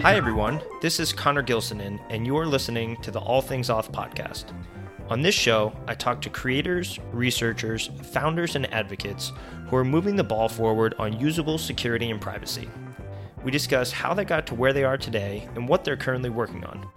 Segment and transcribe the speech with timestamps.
[0.00, 0.62] Hi, everyone.
[0.80, 4.54] This is Conor Gilsenan, and you're listening to the All Things Auth podcast.
[5.10, 9.32] On this show, I talk to creators, researchers, founders, and advocates
[9.66, 12.70] who are moving the ball forward on usable security and privacy.
[13.42, 16.64] We discuss how they got to where they are today and what they're currently working
[16.64, 16.88] on.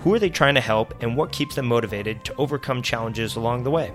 [0.00, 3.64] Who are they trying to help, and what keeps them motivated to overcome challenges along
[3.64, 3.90] the way?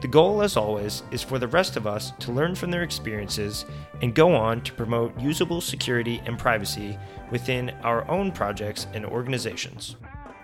[0.00, 3.64] The goal, as always, is for the rest of us to learn from their experiences
[4.02, 6.98] and go on to promote usable security and privacy
[7.30, 9.96] within our own projects and organizations.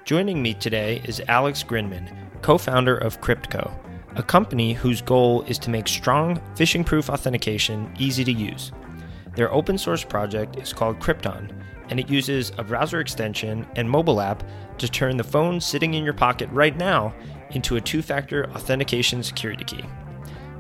[0.05, 2.11] Joining me today is Alex Grinman,
[2.43, 3.71] co founder of Kryptco,
[4.17, 8.73] a company whose goal is to make strong, phishing proof authentication easy to use.
[9.37, 11.53] Their open source project is called Krypton,
[11.91, 14.43] and it uses a browser extension and mobile app
[14.79, 17.15] to turn the phone sitting in your pocket right now
[17.53, 19.85] into a two factor authentication security key.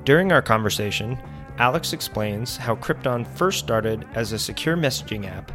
[0.04, 1.18] During our conversation,
[1.58, 5.52] Alex explains how Krypton first started as a secure messaging app,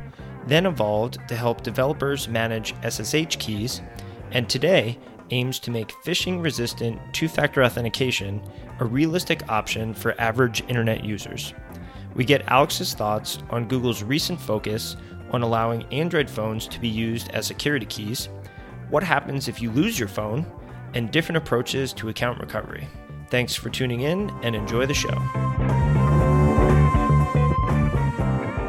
[0.48, 3.82] then evolved to help developers manage SSH keys,
[4.32, 5.00] and today
[5.32, 8.42] aims to make phishing resistant two factor authentication
[8.80, 11.54] a realistic option for average internet users.
[12.14, 14.96] We get Alex's thoughts on Google's recent focus
[15.32, 18.30] on allowing Android phones to be used as security keys,
[18.90, 20.46] what happens if you lose your phone,
[20.96, 22.88] and different approaches to account recovery.
[23.30, 25.16] Thanks for tuning in and enjoy the show.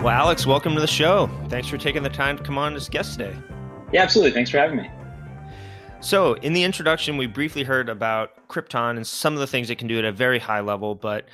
[0.02, 1.28] Well, Alex, welcome to the show.
[1.48, 3.36] Thanks for taking the time to come on as guest today.
[3.92, 4.32] Yeah, absolutely.
[4.32, 4.90] Thanks for having me.
[6.00, 9.78] So, in the introduction, we briefly heard about Krypton and some of the things it
[9.78, 10.94] can do at a very high level.
[10.94, 11.26] But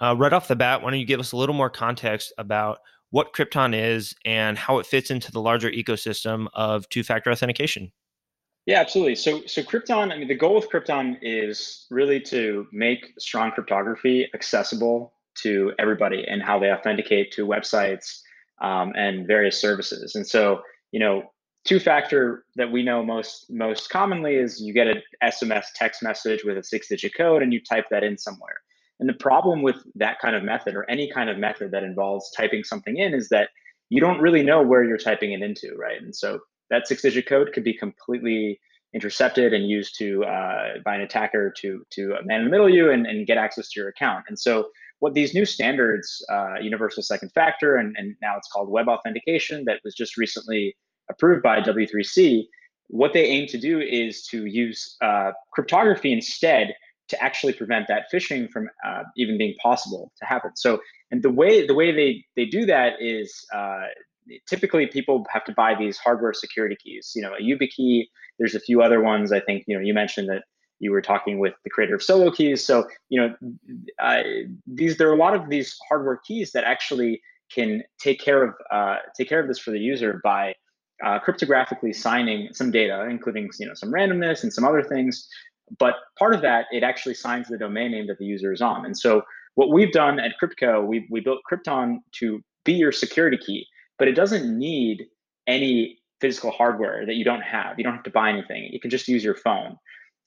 [0.00, 2.78] uh, right off the bat, why don't you give us a little more context about
[3.10, 7.90] what Krypton is and how it fits into the larger ecosystem of two factor authentication?
[8.66, 9.16] Yeah, absolutely.
[9.16, 10.12] So, so Krypton.
[10.12, 16.24] I mean, the goal of Krypton is really to make strong cryptography accessible to everybody
[16.26, 18.20] and how they authenticate to websites
[18.60, 20.14] um, and various services.
[20.14, 20.60] And so,
[20.92, 21.32] you know,
[21.64, 26.56] two-factor that we know most most commonly is you get an SMS text message with
[26.58, 28.56] a six-digit code and you type that in somewhere.
[28.98, 32.30] And the problem with that kind of method or any kind of method that involves
[32.36, 33.48] typing something in is that
[33.88, 36.00] you don't really know where you're typing it into, right?
[36.00, 38.60] And so that six-digit code could be completely
[38.92, 42.90] intercepted and used to uh, by an attacker to to man in the middle you
[42.90, 44.24] and, and get access to your account.
[44.28, 48.70] And so what these new standards, uh, universal second factor, and, and now it's called
[48.70, 50.76] web authentication, that was just recently
[51.08, 52.44] approved by W3C,
[52.88, 56.74] what they aim to do is to use uh, cryptography instead
[57.08, 60.50] to actually prevent that phishing from uh, even being possible to happen.
[60.54, 63.86] So, and the way the way they they do that is uh,
[64.48, 67.12] typically people have to buy these hardware security keys.
[67.14, 68.06] You know, a YubiKey.
[68.38, 69.32] There's a few other ones.
[69.32, 70.44] I think you know you mentioned that
[70.78, 72.64] you were talking with the creator of Solo Keys.
[72.64, 73.34] So you know,
[74.02, 74.22] uh,
[74.66, 77.20] these there are a lot of these hardware keys that actually
[77.52, 80.54] can take care of uh, take care of this for the user by
[81.04, 85.28] uh, cryptographically signing some data, including you know some randomness and some other things.
[85.78, 88.84] But part of that, it actually signs the domain name that the user is on.
[88.84, 89.22] And so
[89.54, 93.66] what we've done at Kryptco, we we built Krypton to be your security key
[94.00, 95.06] but it doesn't need
[95.46, 97.78] any physical hardware that you don't have.
[97.78, 98.70] You don't have to buy anything.
[98.72, 99.76] You can just use your phone.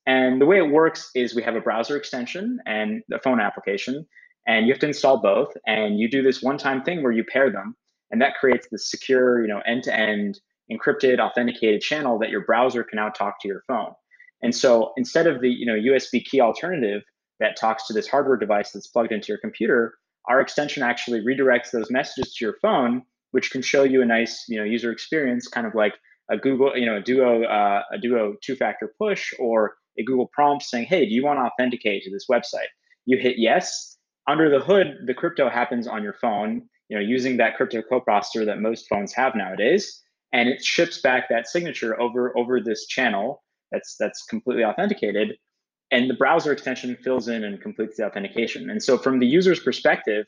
[0.06, 4.06] And the way it works is we have a browser extension and a phone application,
[4.48, 5.50] and you have to install both.
[5.66, 7.76] And you do this one-time thing where you pair them,
[8.12, 10.40] and that creates this secure, you know, end-to-end
[10.72, 13.94] encrypted, authenticated channel that your browser can now talk to your phone.
[14.44, 17.02] And so instead of the you know USB key alternative
[17.40, 19.96] that talks to this hardware device that's plugged into your computer,
[20.28, 24.46] our extension actually redirects those messages to your phone which can show you a nice
[24.48, 25.96] you know user experience, kind of like
[26.32, 30.30] a Google you know a Duo uh, a Duo two factor push or a Google
[30.34, 32.72] prompt saying, hey, do you want to authenticate to this website?
[33.06, 33.98] You hit yes.
[34.28, 38.46] Under the hood, the crypto happens on your phone, you know, using that crypto coprocessor
[38.46, 40.02] that most phones have nowadays,
[40.32, 45.38] and it ships back that signature over over this channel that's that's completely authenticated,
[45.92, 48.70] and the browser extension fills in and completes the authentication.
[48.70, 50.25] And so, from the user's perspective,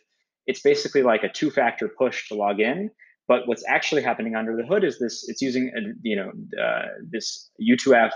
[0.48, 2.92] it's basically like a two-factor push to log in.
[3.28, 6.32] But what's actually happening under the hood is this: it's using a, you know
[6.62, 8.12] uh, this U2F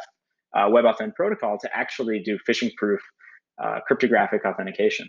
[0.55, 3.01] uh, WebAuthn protocol to actually do phishing-proof
[3.63, 5.07] uh, cryptographic authentication.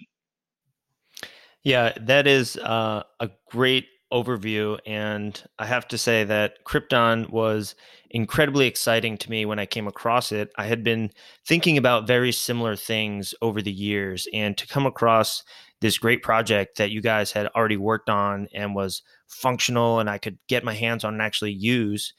[1.62, 4.78] Yeah, that is uh, a great overview.
[4.86, 7.74] And I have to say that Krypton was
[8.10, 10.50] incredibly exciting to me when I came across it.
[10.56, 11.10] I had been
[11.46, 15.44] thinking about very similar things over the years, and to come across
[15.80, 20.18] this great project that you guys had already worked on and was functional and I
[20.18, 22.12] could get my hands on and actually use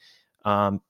[0.44, 0.80] um,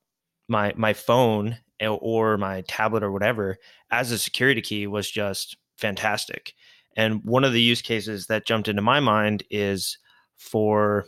[0.48, 3.58] my my phone or my tablet or whatever
[3.90, 6.54] as a security key was just fantastic.
[6.96, 9.98] And one of the use cases that jumped into my mind is
[10.36, 11.06] for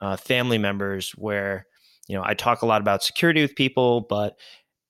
[0.00, 1.66] uh, family members where
[2.08, 4.36] you know i talk a lot about security with people but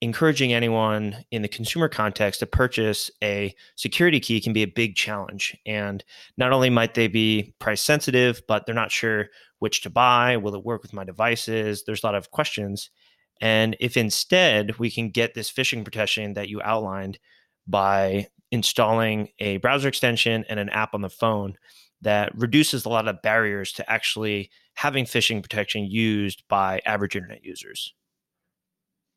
[0.02, 4.96] encouraging anyone in the consumer context to purchase a security key can be a big
[4.96, 5.56] challenge.
[5.64, 6.04] And
[6.37, 9.28] not only might they be price sensitive but they're not sure
[9.60, 10.37] which to buy.
[10.37, 11.84] Will it work with my devices?
[11.84, 12.90] There's a lot of questions.
[13.40, 17.20] And if instead we can get this phishing protection that you outlined
[17.69, 21.55] by installing a browser extension and an app on the phone
[22.00, 27.44] that reduces a lot of barriers to actually having phishing protection used by average internet
[27.44, 27.94] users.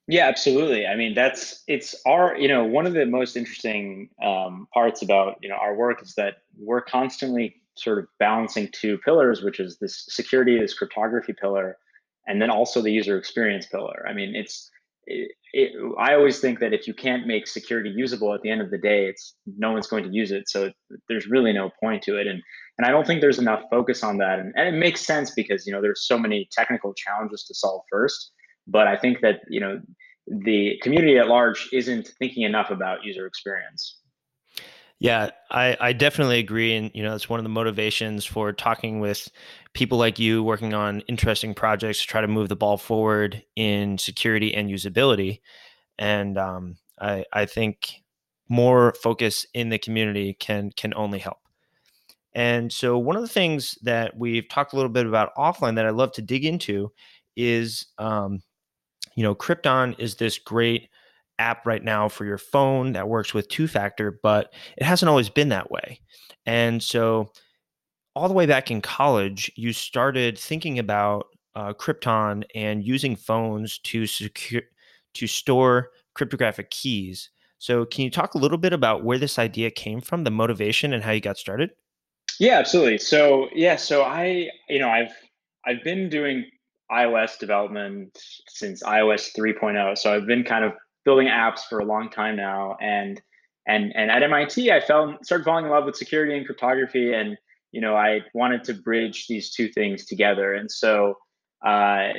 [0.07, 0.85] Yeah, absolutely.
[0.85, 5.37] I mean, that's it's our you know one of the most interesting um, parts about
[5.41, 9.77] you know our work is that we're constantly sort of balancing two pillars, which is
[9.79, 11.77] this security, this cryptography pillar,
[12.27, 14.05] and then also the user experience pillar.
[14.07, 14.69] I mean, it's
[15.07, 18.61] it, it, I always think that if you can't make security usable at the end
[18.61, 20.49] of the day, it's no one's going to use it.
[20.49, 20.71] So
[21.09, 22.27] there's really no point to it.
[22.27, 22.43] And
[22.77, 24.37] and I don't think there's enough focus on that.
[24.37, 27.81] And, and it makes sense because you know there's so many technical challenges to solve
[27.91, 28.33] first.
[28.67, 29.81] But I think that you know
[30.27, 33.99] the community at large isn't thinking enough about user experience.
[34.99, 36.73] Yeah, I, I definitely agree.
[36.73, 39.29] And, you know, it's one of the motivations for talking with
[39.73, 43.97] people like you working on interesting projects to try to move the ball forward in
[43.97, 45.41] security and usability.
[45.99, 48.03] And um, I, I think
[48.47, 51.39] more focus in the community can can only help.
[52.33, 55.85] And so one of the things that we've talked a little bit about offline that
[55.85, 56.91] I love to dig into
[57.35, 58.41] is, um,
[59.15, 60.89] you know, Krypton is this great
[61.39, 65.29] app right now for your phone that works with two factor, but it hasn't always
[65.29, 65.99] been that way.
[66.45, 67.31] And so,
[68.15, 73.79] all the way back in college, you started thinking about uh, Krypton and using phones
[73.79, 74.61] to secure
[75.15, 77.29] to store cryptographic keys.
[77.57, 80.93] So, can you talk a little bit about where this idea came from, the motivation,
[80.93, 81.71] and how you got started?
[82.39, 82.97] Yeah, absolutely.
[82.97, 85.13] So, yeah, so I, you know, I've
[85.65, 86.45] I've been doing
[86.91, 88.17] iOS development
[88.47, 89.97] since iOS 3.0.
[89.97, 90.73] So I've been kind of
[91.03, 93.21] building apps for a long time now, and
[93.67, 97.37] and and at MIT, I fell started falling in love with security and cryptography, and
[97.71, 101.15] you know I wanted to bridge these two things together, and so.
[101.65, 102.09] Uh,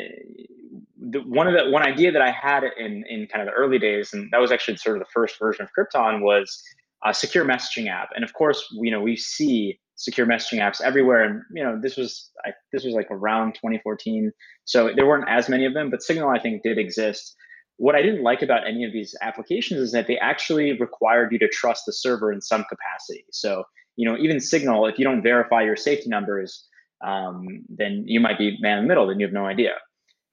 [0.98, 3.78] the, one of the one idea that I had in in kind of the early
[3.78, 6.60] days, and that was actually sort of the first version of Krypton, was
[7.04, 8.08] a secure messaging app.
[8.16, 11.96] And of course, you know we see secure messaging apps everywhere, and you know this
[11.96, 14.31] was I, this was like around 2014,
[14.64, 17.34] so there weren't as many of them, but Signal I think did exist
[17.78, 21.38] what I didn't like about any of these applications is that they actually required you
[21.40, 23.25] to trust the server in some capacity.
[23.32, 23.64] So,
[23.96, 26.66] you know, even Signal, if you don't verify your safety numbers,
[27.04, 29.72] um, then you might be man in the middle, then you have no idea.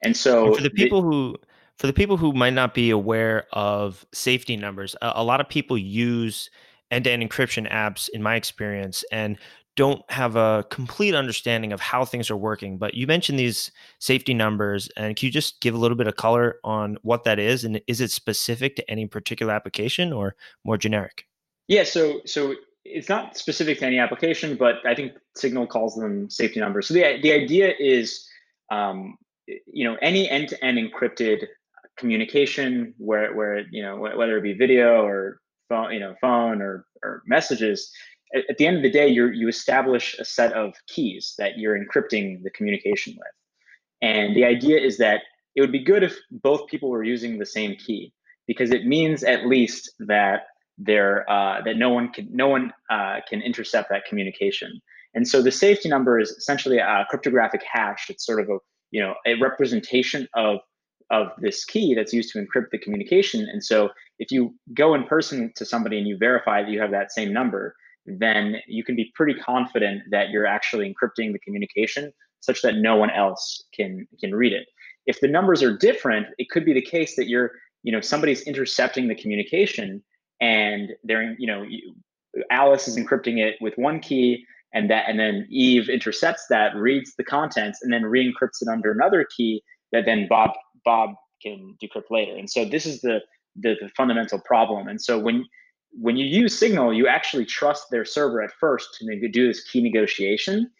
[0.03, 1.35] And so, and for the people the, who
[1.77, 5.49] for the people who might not be aware of safety numbers, a, a lot of
[5.49, 6.49] people use
[6.93, 9.37] end-to-end encryption apps, in my experience, and
[9.75, 12.77] don't have a complete understanding of how things are working.
[12.77, 16.15] But you mentioned these safety numbers, and can you just give a little bit of
[16.15, 20.77] color on what that is, and is it specific to any particular application or more
[20.77, 21.25] generic?
[21.67, 22.53] Yeah, so so
[22.85, 26.87] it's not specific to any application, but I think Signal calls them safety numbers.
[26.87, 28.27] So the the idea is,
[28.69, 29.17] um,
[29.47, 31.47] you know, any end-to-end encrypted
[31.97, 35.39] communication, where where you know whether it be video or
[35.69, 37.91] phone, you know, phone or or messages
[38.33, 41.77] at the end of the day, you you establish a set of keys that you're
[41.77, 43.27] encrypting the communication with.
[44.01, 45.21] And the idea is that
[45.55, 48.11] it would be good if both people were using the same key
[48.47, 53.19] because it means at least that there uh, that no one can no one uh,
[53.29, 54.81] can intercept that communication.
[55.13, 58.09] And so the safety number is essentially a cryptographic hash.
[58.09, 58.57] It's sort of a
[58.89, 60.59] you know a representation of
[61.13, 63.47] of this key that's used to encrypt the communication.
[63.51, 66.91] And so if you go in person to somebody and you verify that you have
[66.91, 72.11] that same number, then you can be pretty confident that you're actually encrypting the communication
[72.39, 74.65] such that no one else can can read it.
[75.05, 77.51] If the numbers are different, it could be the case that you're,
[77.83, 80.03] you know, somebody's intercepting the communication
[80.41, 81.65] and they're, you know,
[82.49, 84.43] Alice is encrypting it with one key
[84.73, 88.91] and that and then Eve intercepts that, reads the contents and then re-encrypts it under
[88.91, 90.51] another key that then Bob
[90.85, 91.11] Bob
[91.41, 92.35] can decrypt later.
[92.35, 93.21] And so this is the
[93.55, 94.87] the, the fundamental problem.
[94.87, 95.45] And so when
[95.91, 99.81] when you use Signal, you actually trust their server at first to do this key
[99.81, 100.71] negotiation.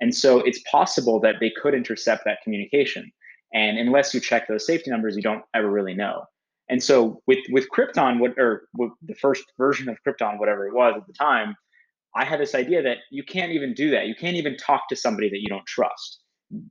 [0.00, 3.12] And so it's possible that they could intercept that communication.
[3.52, 6.24] And unless you check those safety numbers, you don't ever really know.
[6.70, 10.74] And so with with Krypton, what or with the first version of Krypton, whatever it
[10.74, 11.54] was at the time,
[12.16, 14.06] I had this idea that you can't even do that.
[14.06, 16.21] You can't even talk to somebody that you don't trust.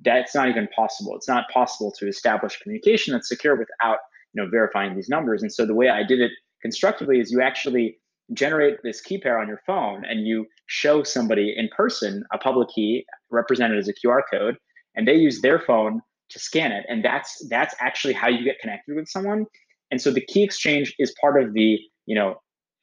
[0.03, 1.15] That's not even possible.
[1.15, 3.99] It's not possible to establish communication that's secure without
[4.33, 5.41] you know verifying these numbers.
[5.41, 7.97] And so the way I did it constructively is you actually
[8.33, 12.69] generate this key pair on your phone and you show somebody in person a public
[12.69, 14.55] key represented as a QR code,
[14.95, 18.59] and they use their phone to scan it, and that's that's actually how you get
[18.59, 19.45] connected with someone.
[19.89, 22.35] And so the key exchange is part of the you know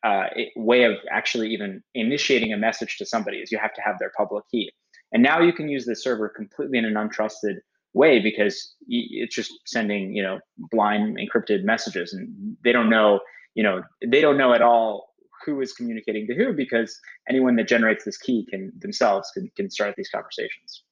[0.04, 0.26] uh,
[0.56, 4.12] way of actually even initiating a message to somebody is you have to have their
[4.16, 4.70] public key.
[5.12, 7.56] And now you can use the server completely in an untrusted
[7.94, 10.38] way because it's just sending you know
[10.70, 13.18] blind encrypted messages and they don't know
[13.54, 16.98] you know they don't know at all who is communicating to who because
[17.28, 20.82] anyone that generates this key can themselves can, can start these conversations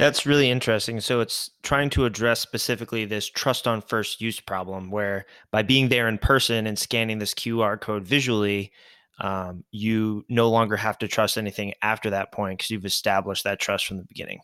[0.00, 0.98] that's really interesting.
[1.02, 5.90] So it's trying to address specifically this trust on first use problem, where by being
[5.90, 8.72] there in person and scanning this QR code visually,
[9.20, 13.60] um, you no longer have to trust anything after that point because you've established that
[13.60, 14.40] trust from the beginning.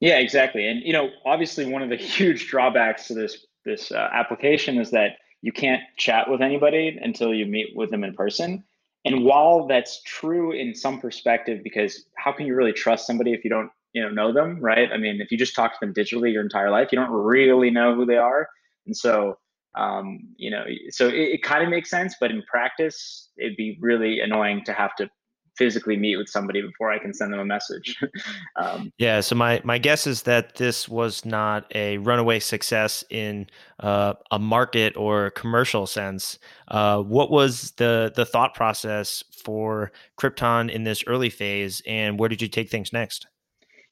[0.00, 0.66] Yeah, exactly.
[0.66, 4.90] And you know, obviously, one of the huge drawbacks to this this uh, application is
[4.92, 5.12] that
[5.42, 8.64] you can't chat with anybody until you meet with them in person.
[9.04, 13.44] And while that's true in some perspective, because how can you really trust somebody if
[13.44, 14.88] you don't you know know them, right?
[14.92, 17.70] I mean, if you just talk to them digitally your entire life, you don't really
[17.70, 18.48] know who they are.
[18.86, 19.38] And so,
[19.74, 23.78] um, you know, so it, it kind of makes sense, but in practice, it'd be
[23.80, 25.10] really annoying to have to
[25.58, 27.96] physically meet with somebody before I can send them a message.
[28.56, 29.20] um, yeah.
[29.20, 33.48] So my my guess is that this was not a runaway success in
[33.80, 36.38] uh, a market or commercial sense.
[36.68, 42.28] Uh, what was the the thought process for Krypton in this early phase, and where
[42.28, 43.26] did you take things next?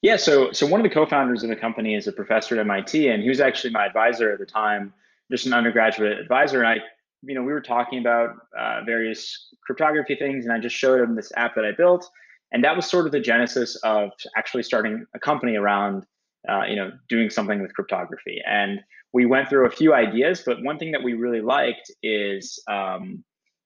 [0.01, 3.09] Yeah, so so one of the co-founders of the company is a professor at MIT,
[3.09, 4.93] and he was actually my advisor at the time,
[5.31, 6.59] just an undergraduate advisor.
[6.61, 6.83] And I,
[7.23, 11.15] you know, we were talking about uh, various cryptography things, and I just showed him
[11.15, 12.09] this app that I built,
[12.51, 16.05] and that was sort of the genesis of actually starting a company around,
[16.49, 18.41] uh, you know, doing something with cryptography.
[18.47, 18.79] And
[19.13, 23.23] we went through a few ideas, but one thing that we really liked is um,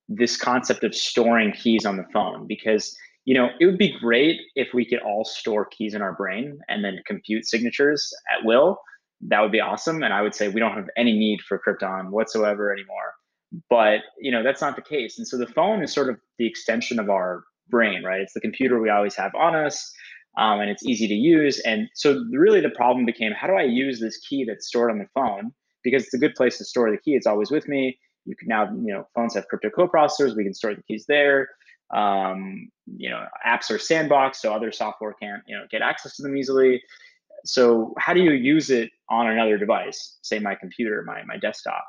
[0.07, 4.41] this concept of storing keys on the phone because you know, it would be great
[4.55, 8.79] if we could all store keys in our brain and then compute signatures at will.
[9.27, 10.03] That would be awesome.
[10.03, 13.13] And I would say we don't have any need for Krypton whatsoever anymore.
[13.69, 15.17] But you know, that's not the case.
[15.17, 18.21] And so the phone is sort of the extension of our brain, right?
[18.21, 19.91] It's the computer we always have on us.
[20.37, 21.59] Um, and it's easy to use.
[21.59, 24.99] And so really the problem became how do I use this key that's stored on
[24.99, 25.51] the phone?
[25.83, 27.15] Because it's a good place to store the key.
[27.15, 27.99] It's always with me.
[28.25, 30.35] You can now, you know, phones have crypto coprocessors.
[30.35, 31.49] We can store the keys there
[31.93, 36.23] um, you know apps are sandboxed so other software can't you know get access to
[36.23, 36.81] them easily
[37.45, 41.85] so how do you use it on another device say my computer my, my desktop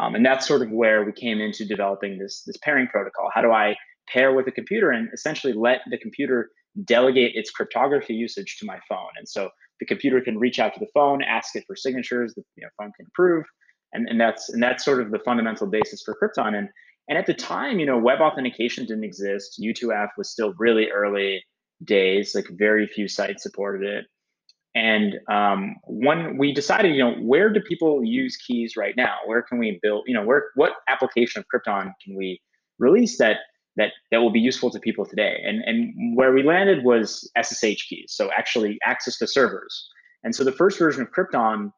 [0.00, 3.42] um, and that's sort of where we came into developing this this pairing protocol how
[3.42, 3.74] do i
[4.08, 6.50] pair with a computer and essentially let the computer
[6.84, 10.80] delegate its cryptography usage to my phone and so the computer can reach out to
[10.80, 13.44] the phone ask it for signatures the you know, phone can approve
[13.92, 16.56] and, and that's and that's sort of the fundamental basis for Krypton.
[16.56, 16.68] And
[17.08, 19.60] and at the time, you know, web authentication didn't exist.
[19.62, 21.42] U2F was still really early
[21.84, 24.04] days, like very few sites supported it.
[24.74, 29.16] And um, when we decided, you know, where do people use keys right now?
[29.26, 32.40] Where can we build, you know, where what application of Krypton can we
[32.78, 33.38] release that
[33.76, 35.42] that that will be useful to people today?
[35.44, 39.88] And and where we landed was SSH keys, so actually access to servers.
[40.22, 41.72] And so the first version of Krypton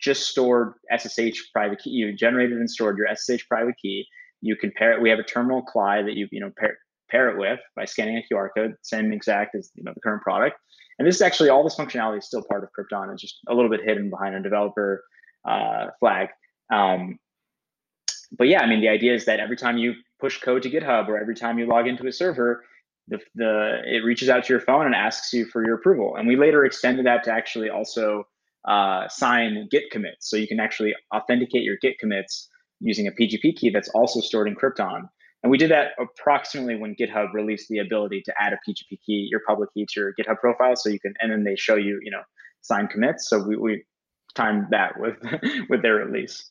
[0.00, 1.90] just stored SSH private key.
[1.90, 4.06] You generated and stored your SSH private key,
[4.44, 5.00] you can pair it.
[5.00, 6.78] We have a terminal CLI that you you know pair,
[7.10, 10.22] pair it with by scanning a QR code, same exact as you know the current
[10.22, 10.56] product.
[10.98, 13.12] And this is actually all this functionality is still part of Krypton.
[13.12, 15.02] It's just a little bit hidden behind a developer
[15.44, 16.28] uh, flag.
[16.72, 17.18] Um,
[18.36, 21.08] but yeah, I mean, the idea is that every time you push code to GitHub
[21.08, 22.64] or every time you log into a server,
[23.08, 26.16] the, the it reaches out to your phone and asks you for your approval.
[26.16, 28.26] And we later extended that to actually also
[28.66, 32.48] uh, sign Git commits, so you can actually authenticate your Git commits
[32.80, 35.08] using a PGP key that's also stored in Krypton.
[35.44, 39.28] And we did that approximately when GitHub released the ability to add a PGP key,
[39.30, 40.74] your public key to your GitHub profile.
[40.74, 42.22] So you can, and then they show you, you know,
[42.62, 43.28] sign commits.
[43.28, 43.84] So we, we
[44.34, 45.16] timed that with,
[45.68, 46.50] with their release.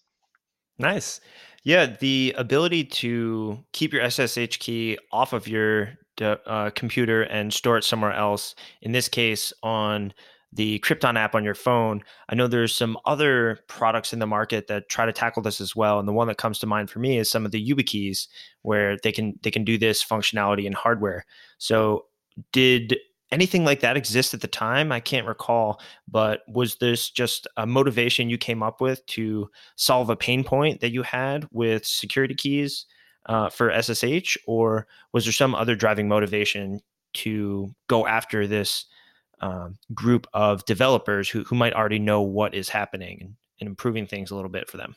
[0.77, 1.21] Nice.
[1.63, 1.87] Yeah.
[1.87, 7.83] The ability to keep your SSH key off of your uh, computer and store it
[7.83, 10.13] somewhere else, in this case on
[10.55, 12.03] the Krypton app on your phone.
[12.29, 15.75] I know there's some other products in the market that try to tackle this as
[15.75, 18.27] well, and the one that comes to mind for me is some of the YubiKeys,
[18.61, 21.25] where they can they can do this functionality in hardware.
[21.57, 22.05] So,
[22.51, 22.97] did
[23.31, 24.91] anything like that exist at the time?
[24.91, 30.09] I can't recall, but was this just a motivation you came up with to solve
[30.09, 32.85] a pain point that you had with security keys
[33.25, 36.79] uh, for SSH, or was there some other driving motivation
[37.13, 38.85] to go after this?
[39.43, 44.07] Um, group of developers who, who might already know what is happening and, and improving
[44.07, 44.95] things a little bit for them.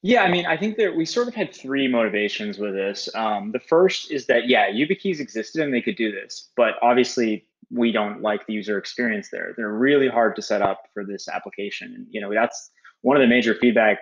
[0.00, 3.14] Yeah, I mean, I think that we sort of had three motivations with this.
[3.14, 7.46] Um, the first is that yeah, YubiKeys existed and they could do this, but obviously
[7.70, 9.52] we don't like the user experience there.
[9.56, 11.92] They're really hard to set up for this application.
[11.94, 12.70] And you know, that's
[13.02, 13.98] one of the major feedback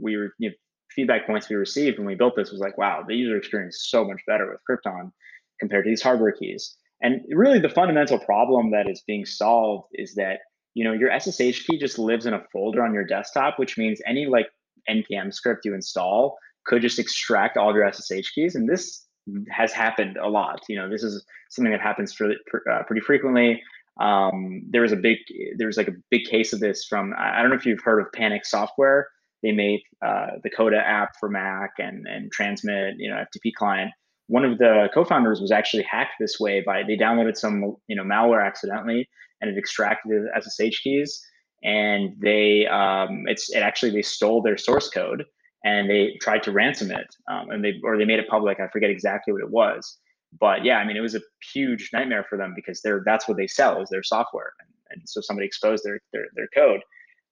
[0.00, 0.54] we were you know,
[0.90, 3.90] feedback points we received when we built this was like, wow, the user experience is
[3.90, 5.12] so much better with Krypton
[5.58, 6.76] compared to these hardware keys.
[7.02, 10.40] And really, the fundamental problem that is being solved is that
[10.74, 14.00] you know your SSH key just lives in a folder on your desktop, which means
[14.06, 14.48] any like
[14.88, 19.06] npm script you install could just extract all of your SSH keys, and this
[19.50, 20.60] has happened a lot.
[20.68, 22.32] You know, this is something that happens for,
[22.70, 23.62] uh, pretty frequently.
[24.00, 25.18] Um, there was a big,
[25.58, 28.00] there was like a big case of this from I don't know if you've heard
[28.00, 29.08] of Panic Software.
[29.42, 33.90] They made uh, the Coda app for Mac and and Transmit, you know, FTP client.
[34.30, 38.04] One of the co-founders was actually hacked this way by they downloaded some you know
[38.04, 39.08] malware accidentally
[39.40, 41.20] and it extracted SSH keys.
[41.64, 45.24] And they um, it's it actually they stole their source code
[45.64, 48.60] and they tried to ransom it um, and they or they made it public.
[48.60, 49.98] I forget exactly what it was.
[50.38, 51.22] But yeah i mean it was a
[51.52, 54.52] huge nightmare for them because they're that's what they sell is their software.
[54.60, 56.82] And, and so somebody exposed their their, their code.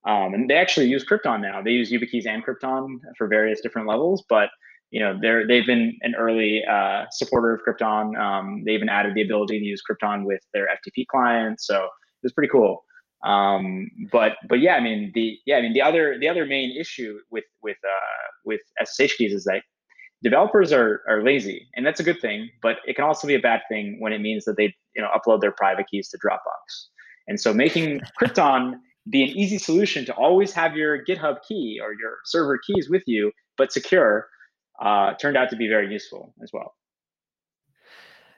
[0.04, 1.62] Um, and they actually use krypton now.
[1.62, 4.50] They use YubiKeys and krypton for various different levels but
[4.90, 9.14] you know they're they've been an early uh, supporter of krypton um, they even added
[9.14, 12.84] the ability to use krypton with their ftp client so it was pretty cool
[13.24, 16.76] um, but but yeah, I mean the yeah I mean the other the other main
[16.78, 19.62] issue with with uh, with SSH keys is that
[20.22, 22.48] developers are are lazy, and that's a good thing.
[22.62, 25.08] But it can also be a bad thing when it means that they you know
[25.08, 26.88] upload their private keys to Dropbox.
[27.26, 28.74] And so making Krypton
[29.10, 33.02] be an easy solution to always have your GitHub key or your server keys with
[33.06, 34.28] you, but secure,
[34.80, 36.74] uh, turned out to be very useful as well.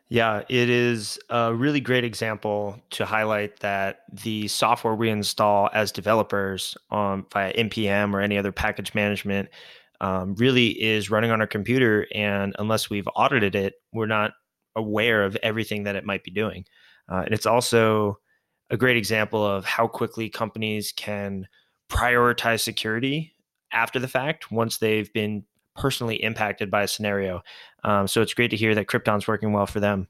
[0.09, 5.93] Yeah, it is a really great example to highlight that the software we install as
[5.93, 9.51] developers um, via npm or any other package management
[10.01, 14.33] um, really is running on our computer, and unless we've audited it, we're not
[14.75, 16.65] aware of everything that it might be doing.
[17.09, 18.19] Uh, and it's also
[18.71, 21.47] a great example of how quickly companies can
[21.91, 23.35] prioritize security
[23.73, 25.45] after the fact once they've been
[25.81, 27.41] personally impacted by a scenario.
[27.85, 30.09] Um, so it's great to hear that Krypton's working well for them.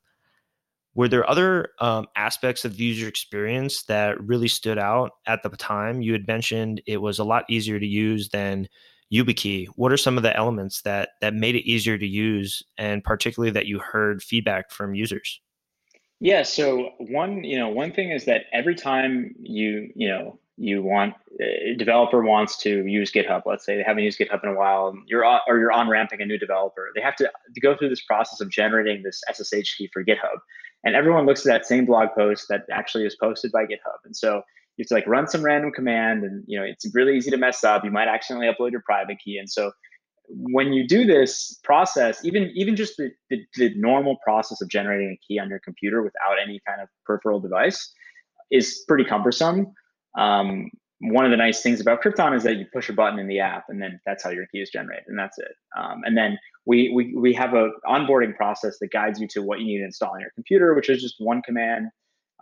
[0.97, 5.51] Were there other um, aspects of the user experience that really stood out at the
[5.51, 6.03] time?
[6.03, 8.69] You had mentioned it was a lot easier to use than
[9.13, 9.69] YubiKey.
[9.77, 13.53] What are some of the elements that that made it easier to use, and particularly
[13.53, 15.41] that you heard feedback from users?
[16.19, 16.43] Yeah.
[16.43, 21.15] So one, you know, one thing is that every time you, you know, you want
[21.41, 23.43] a developer wants to use GitHub.
[23.47, 26.21] Let's say they haven't used GitHub in a while, you're on, or you're on ramping
[26.21, 26.91] a new developer.
[26.95, 30.39] They have to, to go through this process of generating this SSH key for GitHub,
[30.85, 34.01] and everyone looks at that same blog post that actually is posted by GitHub.
[34.05, 34.43] And so
[34.77, 37.39] you have to like run some random command, and you know it's really easy to
[37.39, 37.83] mess up.
[37.83, 39.73] You might accidentally upload your private key, and so
[40.29, 45.11] when you do this process, even even just the, the, the normal process of generating
[45.11, 47.93] a key on your computer without any kind of peripheral device
[48.51, 49.73] is pretty cumbersome.
[50.17, 50.71] Um,
[51.01, 53.41] one of the nice things about Krypton is that you push a button in the
[53.41, 55.53] app, and then that's how your key is generated, and that's it.
[55.77, 59.61] Um, and then we, we we have a onboarding process that guides you to what
[59.61, 61.89] you need to install on your computer, which is just one command.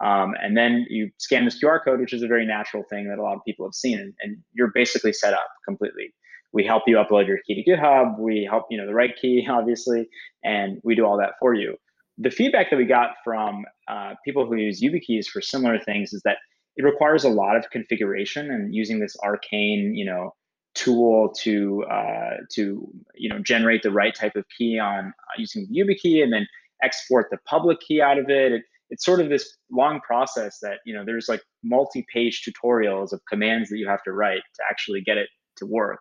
[0.00, 3.18] Um, and then you scan this QR code, which is a very natural thing that
[3.18, 6.12] a lot of people have seen, and, and you're basically set up completely.
[6.52, 8.18] We help you upload your key to GitHub.
[8.18, 10.08] We help you know the right key, obviously,
[10.42, 11.76] and we do all that for you.
[12.20, 16.22] The feedback that we got from uh, people who use YubiKeys for similar things is
[16.24, 16.38] that
[16.78, 20.32] it requires a lot of configuration and using this arcane, you know,
[20.74, 25.66] tool to uh, to you know generate the right type of key on uh, using
[25.68, 26.46] the YubiKey and then
[26.82, 28.52] export the public key out of it.
[28.52, 28.62] it.
[28.90, 33.68] It's sort of this long process that you know there's like multi-page tutorials of commands
[33.70, 35.98] that you have to write to actually get it to work.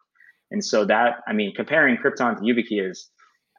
[0.52, 3.10] And so that I mean, comparing Krypton to YubiKey is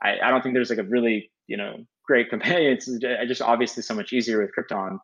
[0.03, 2.75] I, I don't think there's like a really you know great companion.
[2.75, 2.87] It's
[3.27, 4.99] just obviously so much easier with Krypton.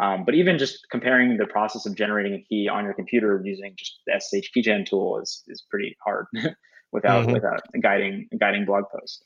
[0.00, 3.74] Um, but even just comparing the process of generating a key on your computer using
[3.76, 6.26] just the SSH keygen tool is is pretty hard
[6.92, 7.32] without mm-hmm.
[7.32, 9.24] without a guiding a guiding blog post.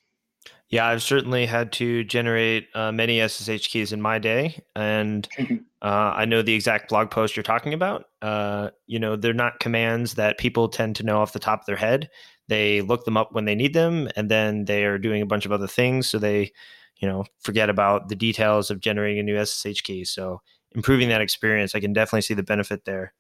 [0.71, 5.29] Yeah, I've certainly had to generate uh, many SSH keys in my day, and
[5.83, 8.07] uh, I know the exact blog post you're talking about.
[8.23, 11.67] Uh, you know, they're not commands that people tend to know off the top of
[11.67, 12.09] their head.
[12.49, 15.45] They look them up when they need them, and then they are doing a bunch
[15.45, 16.53] of other things, so they,
[16.97, 20.05] you know, forget about the details of generating a new SSH key.
[20.05, 20.41] So
[20.75, 23.13] improving that experience, I can definitely see the benefit there.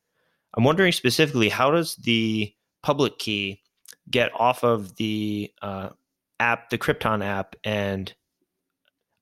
[0.54, 3.62] I'm wondering specifically, how does the public key
[4.10, 5.90] get off of the uh,
[6.40, 8.12] app, the Krypton app, and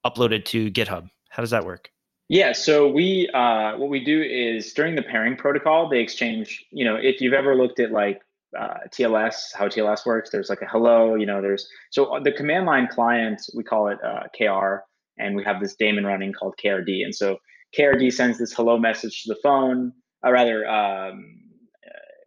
[0.04, 1.08] uploaded to GitHub?
[1.28, 1.90] How does that work?
[2.28, 6.64] Yeah, so we uh, what we do is during the pairing protocol, they exchange.
[6.70, 8.20] You know, if you've ever looked at like
[8.58, 10.30] uh, TLS, how TLS works.
[10.30, 13.98] There's like a hello, you know, there's so the command line client, we call it
[14.04, 14.82] uh, KR,
[15.18, 17.04] and we have this daemon running called KRD.
[17.04, 17.38] And so
[17.76, 21.40] KRD sends this hello message to the phone, or rather, um,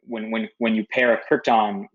[0.06, 1.86] when, when, when you pair a Krypton,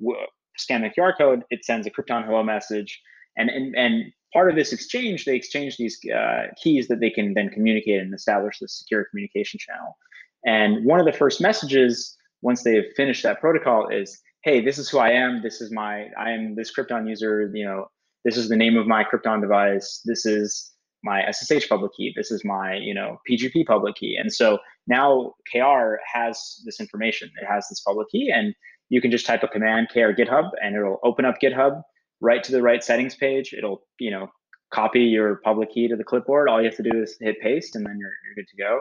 [0.57, 3.01] scan the QR code, it sends a Krypton hello message.
[3.37, 7.35] And, and, and part of this exchange, they exchange these uh, keys that they can
[7.35, 9.97] then communicate and establish this secure communication channel.
[10.45, 14.89] And one of the first messages, once they've finished that protocol, is, "Hey, this is
[14.89, 15.43] who I am.
[15.43, 16.09] This is my.
[16.19, 17.51] I am this Krypton user.
[17.53, 17.91] You know,
[18.25, 20.01] this is the name of my Krypton device.
[20.05, 22.13] This is my SSH public key.
[22.17, 27.31] This is my, you know, PGP public key." And so now KR has this information.
[27.41, 28.55] It has this public key, and
[28.89, 31.83] you can just type a command KR GitHub, and it'll open up GitHub
[32.21, 33.53] right to the right settings page.
[33.57, 34.29] It'll, you know,
[34.73, 36.49] copy your public key to the clipboard.
[36.49, 38.81] All you have to do is hit paste, and then you're, you're good to go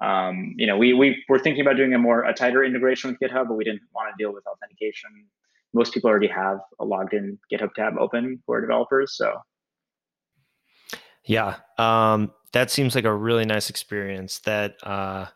[0.00, 3.20] um, you know, we we were thinking about doing a more a tighter integration with
[3.20, 5.10] GitHub, but we didn't want to deal with authentication.
[5.72, 9.34] Most people already have a logged in GitHub tab open for developers, so
[11.26, 14.38] yeah, um, that seems like a really nice experience.
[14.40, 15.26] That uh,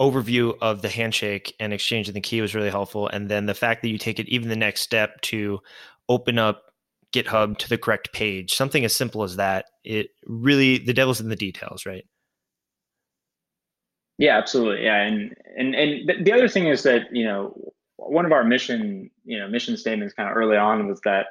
[0.00, 3.82] overview of the handshake and exchanging the key was really helpful, and then the fact
[3.82, 5.60] that you take it even the next step to
[6.08, 6.64] open up
[7.12, 9.66] GitHub to the correct page, something as simple as that.
[9.84, 12.04] It really the devil's in the details, right?
[14.18, 14.84] Yeah, absolutely.
[14.84, 19.10] Yeah, and and and the other thing is that you know one of our mission
[19.24, 21.26] you know mission statements kind of early on was that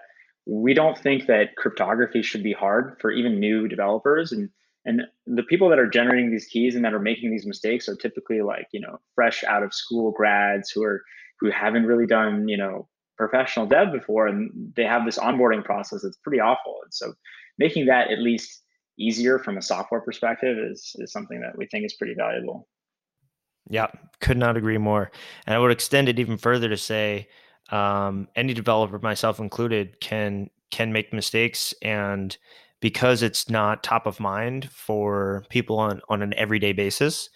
[0.50, 4.32] we don't think that cryptography should be hard for even new developers.
[4.32, 4.50] And
[4.86, 7.96] and the people that are generating these keys and that are making these mistakes are
[7.96, 11.04] typically like you know fresh out of school grads who are
[11.40, 14.28] who haven't really done you know professional dev before.
[14.28, 16.78] And they have this onboarding process that's pretty awful.
[16.84, 17.14] And so
[17.60, 18.64] making that at least
[18.98, 22.68] easier from a software perspective is is something that we think is pretty valuable.
[23.70, 23.88] Yeah,
[24.20, 25.12] could not agree more.
[25.46, 27.28] And I would extend it even further to say
[27.72, 32.38] um, any developer, myself included, can can make mistakes, and
[32.80, 37.30] because it's not top of mind for people on on an everyday basis,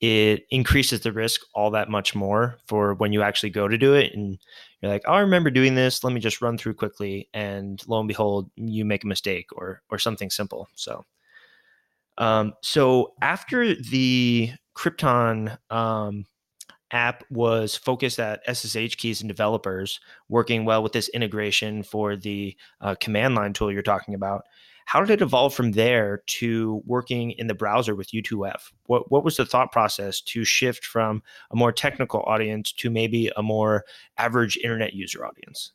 [0.00, 3.94] it increases the risk all that much more for when you actually go to do
[3.94, 4.38] it and
[4.80, 6.04] you're like, oh, I remember doing this.
[6.04, 9.82] Let me just run through quickly, and lo and behold, you make a mistake or
[9.90, 10.68] or something simple.
[10.74, 11.04] So,
[12.18, 16.26] um, so after the Krypton um,
[16.90, 22.56] app was focused at SSH keys and developers, working well with this integration for the
[22.80, 24.44] uh, command line tool you're talking about.
[24.86, 28.72] How did it evolve from there to working in the browser with U2F?
[28.86, 33.30] What what was the thought process to shift from a more technical audience to maybe
[33.36, 33.84] a more
[34.16, 35.72] average internet user audience?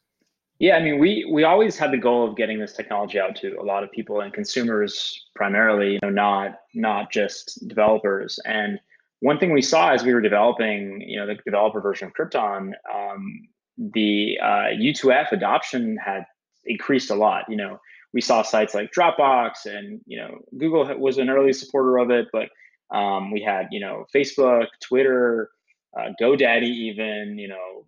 [0.58, 3.56] Yeah, I mean, we we always had the goal of getting this technology out to
[3.60, 8.40] a lot of people and consumers primarily, you know, not not just developers.
[8.46, 8.80] And
[9.24, 12.74] one thing we saw as we were developing, you know, the developer version of Krypton,
[12.94, 16.26] um, the uh, U2F adoption had
[16.66, 17.46] increased a lot.
[17.48, 17.80] You know,
[18.14, 22.28] we saw sites like Dropbox and you know Google was an early supporter of it,
[22.34, 22.50] but
[22.96, 25.50] um, we had you know Facebook, Twitter,
[25.98, 27.86] uh, GoDaddy, even you know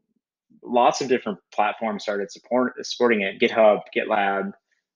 [0.63, 3.41] lots of different platforms started support, supporting it.
[3.41, 4.53] GitHub, GitLab,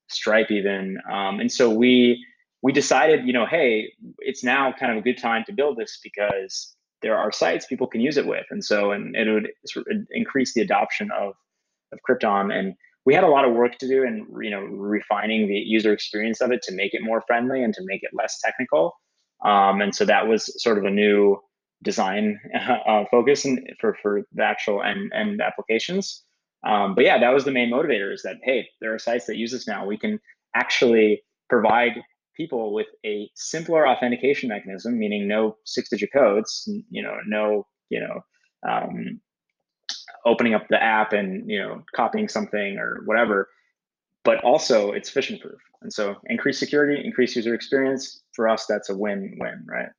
[0.08, 2.26] Stripe, even, um, and so we
[2.62, 6.00] we decided, you know, hey, it's now kind of a good time to build this
[6.04, 9.50] because there are sites people can use it with, and so and it would
[10.12, 11.34] increase the adoption of
[11.92, 12.54] of Krypton.
[12.54, 15.94] And we had a lot of work to do, and you know, refining the user
[15.94, 18.94] experience of it to make it more friendly and to make it less technical.
[19.46, 21.38] Um, and so that was sort of a new
[21.82, 22.40] design
[22.88, 26.24] uh, focus and for for the actual end end applications.
[26.68, 29.38] Um, but yeah, that was the main motivator: is that hey, there are sites that
[29.38, 29.86] use this now.
[29.86, 30.20] We can
[30.56, 31.94] actually provide
[32.40, 38.22] people with a simpler authentication mechanism, meaning no six-digit codes, you know, no, you know,
[38.68, 39.20] um,
[40.26, 43.50] opening up the app and you know copying something or whatever,
[44.24, 45.60] but also it's phishing proof.
[45.82, 48.22] And so increased security, increased user experience.
[48.34, 49.90] For us, that's a win-win, right?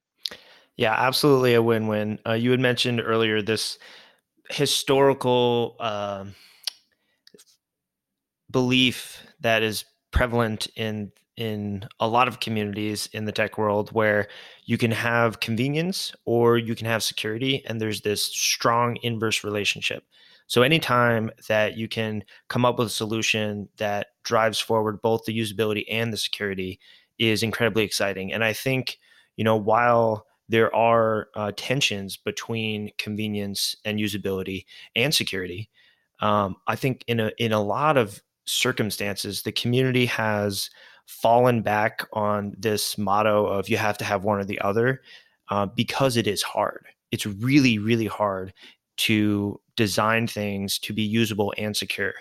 [0.77, 2.19] Yeah, absolutely a win-win.
[2.27, 3.79] Uh, you had mentioned earlier this
[4.49, 6.25] historical uh,
[8.51, 14.29] belief that is prevalent in in a lot of communities in the tech world where
[14.67, 20.05] you can have convenience or you can have security and there's this strong inverse relationship.
[20.47, 25.39] So anytime that you can come up with a solution that drives forward both the
[25.39, 26.79] usability and the security
[27.19, 28.33] is incredibly exciting.
[28.33, 28.99] And i think
[29.37, 35.71] you know while there are uh, tensions between convenience and usability and security
[36.21, 40.69] um, i think in a in a lot of circumstances the community has
[41.11, 45.03] fallen back on this motto of you have to have one or the other
[45.51, 46.87] uh, because it is hard.
[47.11, 48.55] It's really, really hard
[48.99, 52.15] to design things to be usable and secure.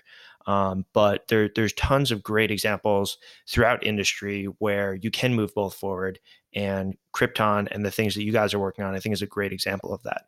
[0.47, 5.75] Um, but there, there's tons of great examples throughout industry where you can move both
[5.75, 6.19] forward.
[6.56, 9.28] And Krypton and the things that you guys are working on, I think, is a
[9.28, 10.23] great example of that.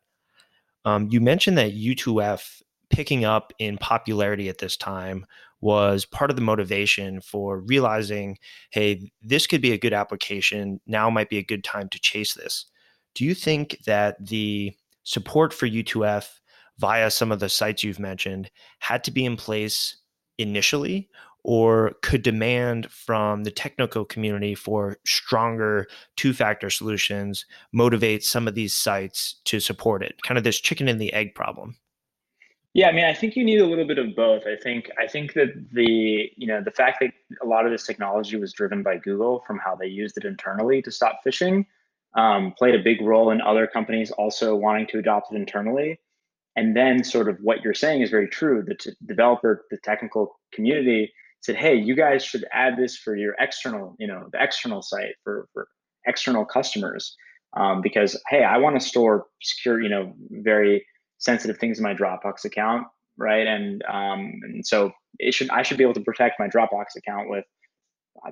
[0.84, 5.26] Um, you mentioned that U2F picking up in popularity at this time
[5.62, 8.36] was part of the motivation for realizing,
[8.70, 10.80] hey, this could be a good application.
[10.86, 12.66] Now might be a good time to chase this.
[13.14, 16.28] Do you think that the support for U2F
[16.78, 19.96] via some of the sites you've mentioned had to be in place
[20.38, 21.08] initially,
[21.44, 28.54] or could demand from the technical community for stronger two factor solutions motivate some of
[28.54, 30.20] these sites to support it?
[30.22, 31.76] Kind of this chicken and the egg problem.
[32.74, 34.46] Yeah, I mean, I think you need a little bit of both.
[34.46, 37.86] I think I think that the you know the fact that a lot of this
[37.86, 41.66] technology was driven by Google from how they used it internally to stop phishing
[42.14, 45.98] um, played a big role in other companies also wanting to adopt it internally.
[46.56, 48.62] And then, sort of what you're saying is very true.
[48.66, 53.34] The t- developer, the technical community said, "Hey, you guys should add this for your
[53.38, 55.68] external, you know, the external site for for
[56.06, 57.16] external customers,
[57.56, 60.84] um, because hey, I want to store secure, you know, very
[61.22, 63.46] sensitive things in my Dropbox account, right?
[63.46, 67.30] And um, and so it should I should be able to protect my Dropbox account
[67.30, 67.44] with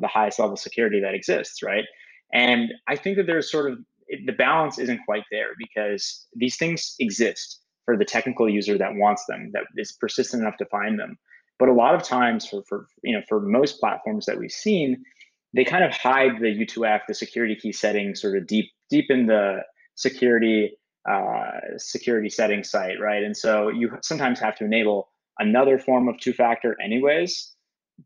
[0.01, 1.85] the highest level security that exists, right?
[2.33, 3.79] And I think that there's sort of
[4.27, 9.25] the balance isn't quite there because these things exist for the technical user that wants
[9.27, 11.17] them, that is persistent enough to find them.
[11.59, 15.03] But a lot of times, for, for you know, for most platforms that we've seen,
[15.55, 19.27] they kind of hide the U2F, the security key settings, sort of deep deep in
[19.27, 19.61] the
[19.95, 20.73] security
[21.09, 23.23] uh, security setting site, right?
[23.23, 25.09] And so you sometimes have to enable
[25.39, 27.53] another form of two factor, anyways,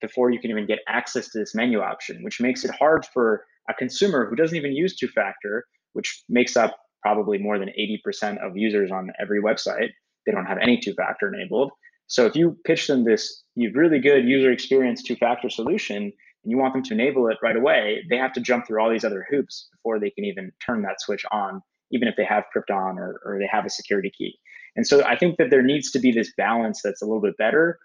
[0.00, 3.44] before you can even get access to this menu option, which makes it hard for
[3.68, 8.38] a consumer who doesn't even use two factor, which makes up probably more than 80%
[8.44, 9.90] of users on every website.
[10.26, 11.70] They don't have any two factor enabled.
[12.06, 16.12] So if you pitch them this really good user experience two factor solution and
[16.50, 19.04] you want them to enable it right away, they have to jump through all these
[19.04, 21.62] other hoops before they can even turn that switch on
[21.94, 24.38] even if they have Krypton or, or they have a security key.
[24.76, 27.36] And so I think that there needs to be this balance that's a little bit
[27.38, 27.78] better.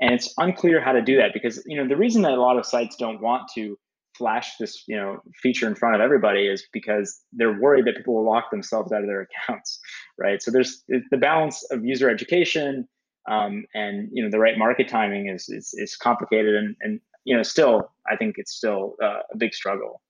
[0.00, 2.58] And it's unclear how to do that because you know the reason that a lot
[2.58, 3.78] of sites don't want to
[4.16, 8.14] flash this you know feature in front of everybody is because they're worried that people
[8.14, 9.78] will lock themselves out of their accounts,
[10.18, 10.42] right?
[10.42, 12.86] So there's the balance of user education
[13.28, 17.36] um, and you know the right market timing is is, is complicated and and you
[17.36, 20.02] know still I think it's still uh, a big struggle.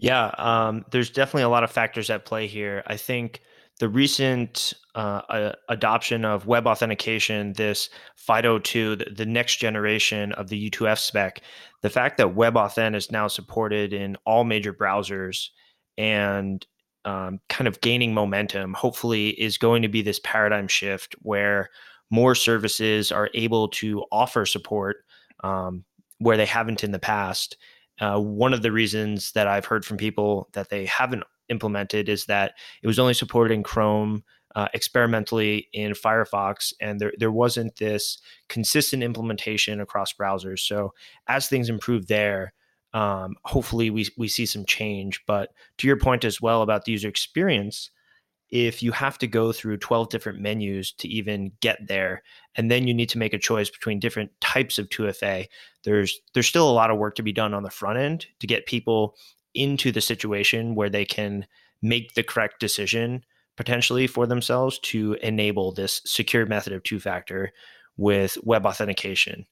[0.00, 2.82] Yeah, um, there's definitely a lot of factors at play here.
[2.86, 3.42] I think
[3.80, 7.90] the recent uh, adoption of web authentication, this
[8.26, 11.42] FIDO2, the, next generation of the U2F spec,
[11.82, 15.48] the fact that WebAuthn is now supported in all major browsers
[15.98, 16.66] and
[17.04, 21.68] um, kind of gaining momentum, hopefully, is going to be this paradigm shift where
[22.08, 25.04] more services are able to offer support
[25.44, 25.84] um,
[26.20, 27.58] where they haven't in the past
[28.00, 32.26] uh, one of the reasons that I've heard from people that they haven't implemented is
[32.26, 37.76] that it was only supported in Chrome, uh, experimentally in Firefox, and there there wasn't
[37.76, 40.60] this consistent implementation across browsers.
[40.60, 40.94] So
[41.28, 42.52] as things improve there,
[42.94, 45.22] um, hopefully we we see some change.
[45.26, 47.90] But to your point as well about the user experience,
[48.50, 52.22] if you have to go through 12 different menus to even get there
[52.56, 55.46] and then you need to make a choice between different types of 2fa
[55.84, 58.46] there's there's still a lot of work to be done on the front end to
[58.46, 59.14] get people
[59.54, 61.46] into the situation where they can
[61.82, 63.24] make the correct decision
[63.56, 67.52] potentially for themselves to enable this secure method of two factor
[67.96, 69.44] with web authentication.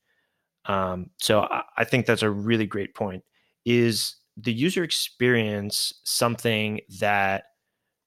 [0.64, 3.24] Um, so I, I think that's a really great point.
[3.64, 7.44] Is the user experience something that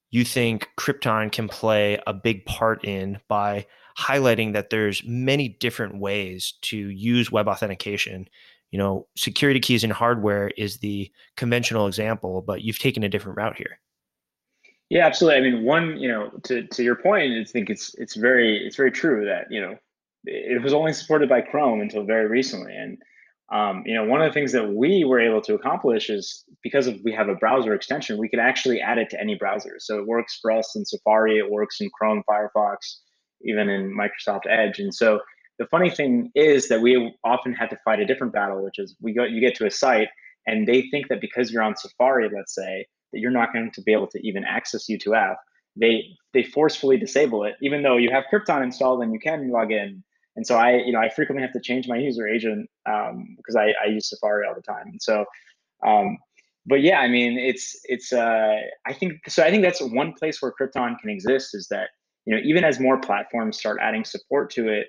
[0.09, 5.99] you think Krypton can play a big part in by highlighting that there's many different
[5.99, 8.27] ways to use web authentication.
[8.71, 13.37] You know, security keys in hardware is the conventional example, but you've taken a different
[13.37, 13.79] route here.
[14.89, 15.39] Yeah, absolutely.
[15.39, 18.75] I mean, one, you know, to, to your point, I think it's it's very it's
[18.75, 19.75] very true that you know
[20.25, 22.97] it was only supported by Chrome until very recently, and
[23.51, 26.87] um, you know, one of the things that we were able to accomplish is because
[26.87, 29.75] of, we have a browser extension, we can actually add it to any browser.
[29.79, 32.77] So it works for us in Safari, it works in Chrome, Firefox,
[33.45, 34.79] even in Microsoft Edge.
[34.79, 35.19] And so
[35.59, 38.95] the funny thing is that we often had to fight a different battle, which is
[39.01, 40.09] we go, you get to a site
[40.47, 43.81] and they think that because you're on Safari, let's say, that you're not going to
[43.81, 45.35] be able to even access U2F.
[45.75, 49.71] They they forcefully disable it, even though you have Krypton installed and you can log
[49.71, 50.03] in
[50.35, 53.55] and so I, you know, I frequently have to change my user agent um, because
[53.55, 54.87] I, I use Safari all the time.
[54.87, 55.25] And so,
[55.85, 56.17] um,
[56.65, 58.13] but yeah, I mean, it's it's.
[58.13, 59.43] Uh, I think so.
[59.43, 61.89] I think that's one place where Krypton can exist is that
[62.25, 64.87] you know, even as more platforms start adding support to it,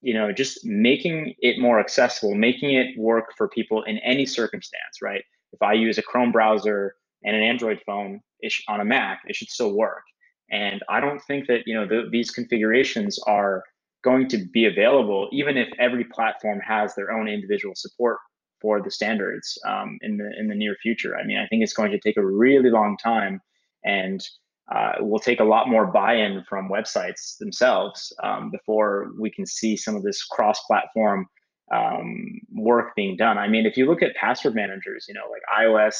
[0.00, 5.02] you know, just making it more accessible, making it work for people in any circumstance,
[5.02, 5.22] right?
[5.52, 8.20] If I use a Chrome browser and an Android phone
[8.68, 10.02] on a Mac, it should still work.
[10.50, 13.64] And I don't think that you know the, these configurations are
[14.04, 18.18] going to be available, even if every platform has their own individual support
[18.60, 21.16] for the standards um, in the in the near future.
[21.16, 23.40] I mean, I think it's going to take a really long time,
[23.84, 24.26] and
[24.74, 29.76] uh, will take a lot more buy-in from websites themselves um, before we can see
[29.76, 31.26] some of this cross-platform
[31.72, 33.38] um, work being done.
[33.38, 35.94] I mean, if you look at password managers, you know, like iOS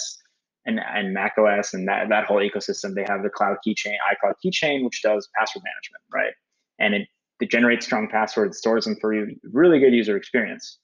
[0.67, 4.35] and, and Mac OS and that, that whole ecosystem, they have the cloud keychain, iCloud
[4.45, 6.33] keychain, which does password management, right?
[6.79, 7.09] And it,
[7.41, 10.79] it generates strong passwords, stores them for you, really good user experience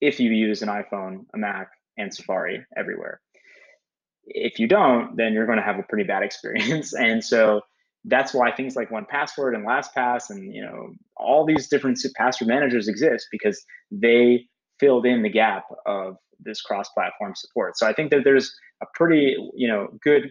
[0.00, 3.20] if you use an iPhone, a Mac, and Safari everywhere.
[4.34, 6.92] If you don't, then you're going to have a pretty bad experience.
[6.94, 7.62] And so
[8.04, 12.88] that's why things like 1Password and LastPass and you know all these different password managers
[12.88, 14.46] exist because they
[14.78, 17.76] filled in the gap of this cross-platform support.
[17.76, 20.30] So I think that there's a pretty you know good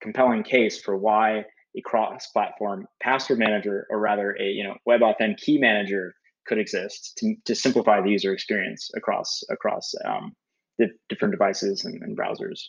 [0.00, 1.44] compelling case for why
[1.76, 6.14] a cross-platform password manager or rather a you know WebAuthn key manager
[6.46, 10.32] could exist to, to simplify the user experience across across um,
[10.78, 12.60] the different devices and, and browsers.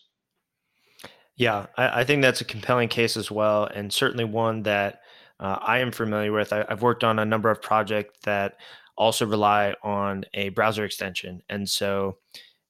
[1.35, 4.99] Yeah, I, I, think that's a compelling case as well, and certainly one that
[5.39, 6.53] uh, I am familiar with.
[6.53, 8.57] I, I've worked on a number of projects that
[8.97, 12.17] also rely on a browser extension, and so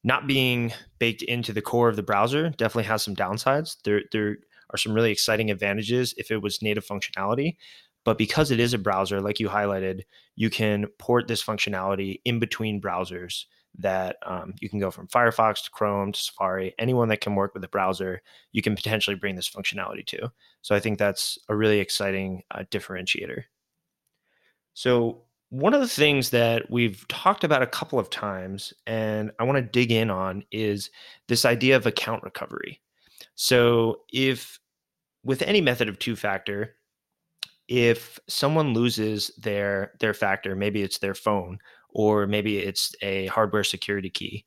[0.04, 3.78] not being baked into the core of the browser definitely has some downsides.
[3.84, 4.38] There, there
[4.72, 7.58] are some really exciting advantages if it was native functionality,
[8.04, 10.02] but because it is a browser, like you highlighted,
[10.36, 13.46] you can port this functionality in between browsers
[13.78, 17.54] that um, you can go from Firefox to Chrome to Safari, anyone that can work
[17.54, 20.32] with a browser, you can potentially bring this functionality to.
[20.62, 23.44] So I think that's a really exciting uh, differentiator.
[24.74, 29.44] So, one of the things that we've talked about a couple of times and I
[29.44, 30.90] want to dig in on is
[31.28, 32.80] this idea of account recovery.
[33.36, 34.60] So, if
[35.24, 36.76] with any method of two factor,
[37.68, 41.60] if someone loses their their factor, maybe it's their phone
[41.92, 44.46] or maybe it's a hardware security key,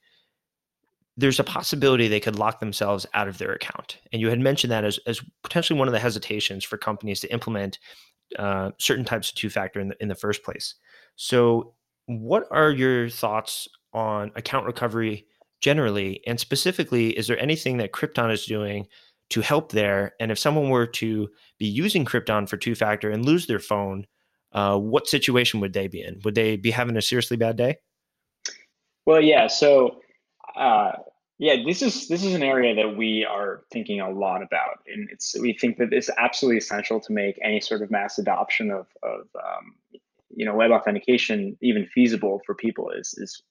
[1.17, 3.99] there's a possibility they could lock themselves out of their account.
[4.13, 7.33] And you had mentioned that as, as potentially one of the hesitations for companies to
[7.33, 7.79] implement
[8.39, 10.75] uh, certain types of two factor in the, in the first place.
[11.17, 11.75] So,
[12.07, 15.27] what are your thoughts on account recovery
[15.61, 16.21] generally?
[16.27, 18.87] And specifically, is there anything that Krypton is doing
[19.31, 20.13] to help there?
[20.21, 21.29] And if someone were to
[21.59, 24.07] be using Krypton for two factor and lose their phone,
[24.55, 26.21] uh, what situation would they be in?
[26.25, 27.77] Would they be having a seriously bad day?
[29.05, 29.49] Well, yeah.
[29.49, 30.01] So,
[30.57, 30.93] uh,
[31.39, 35.09] yeah, this is this is an area that we are thinking a lot about, and
[35.11, 38.87] it's we think that it's absolutely essential to make any sort of mass adoption of
[39.03, 39.75] of um,
[40.31, 43.43] you know web authentication even feasible for people is is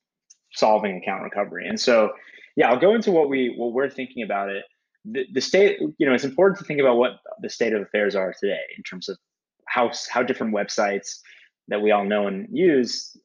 [0.53, 1.67] solving account recovery.
[1.67, 2.13] And so,
[2.55, 4.63] yeah, I'll go into what we what we're thinking about it.
[5.05, 8.15] The, the state, you know, it's important to think about what the state of affairs
[8.15, 9.17] are today in terms of
[9.67, 11.19] how how different websites
[11.67, 13.15] that we all know and use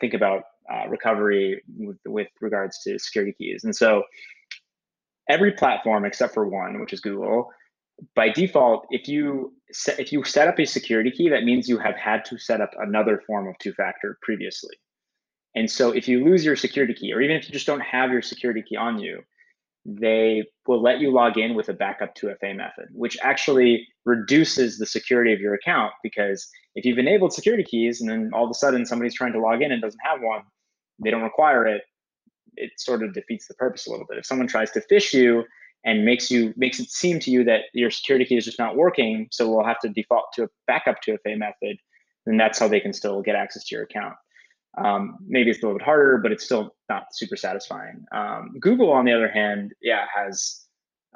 [0.00, 3.64] think about uh, recovery with, with regards to security keys.
[3.64, 4.02] And so
[5.28, 7.50] every platform except for one, which is Google,
[8.16, 11.78] by default, if you set, if you set up a security key, that means you
[11.78, 14.76] have had to set up another form of two-factor previously.
[15.54, 18.10] And so if you lose your security key, or even if you just don't have
[18.10, 19.22] your security key on you,
[19.84, 24.86] they will let you log in with a backup 2FA method, which actually reduces the
[24.86, 28.54] security of your account because if you've enabled security keys and then all of a
[28.54, 30.42] sudden somebody's trying to log in and doesn't have one,
[31.02, 31.82] they don't require it,
[32.56, 34.18] it sort of defeats the purpose a little bit.
[34.18, 35.44] If someone tries to phish you
[35.84, 38.76] and makes you makes it seem to you that your security key is just not
[38.76, 41.76] working, so we'll have to default to a backup 2FA method,
[42.24, 44.14] then that's how they can still get access to your account.
[44.82, 48.04] Um, maybe it's a little bit harder, but it's still not super satisfying.
[48.12, 50.64] Um, Google, on the other hand, yeah, has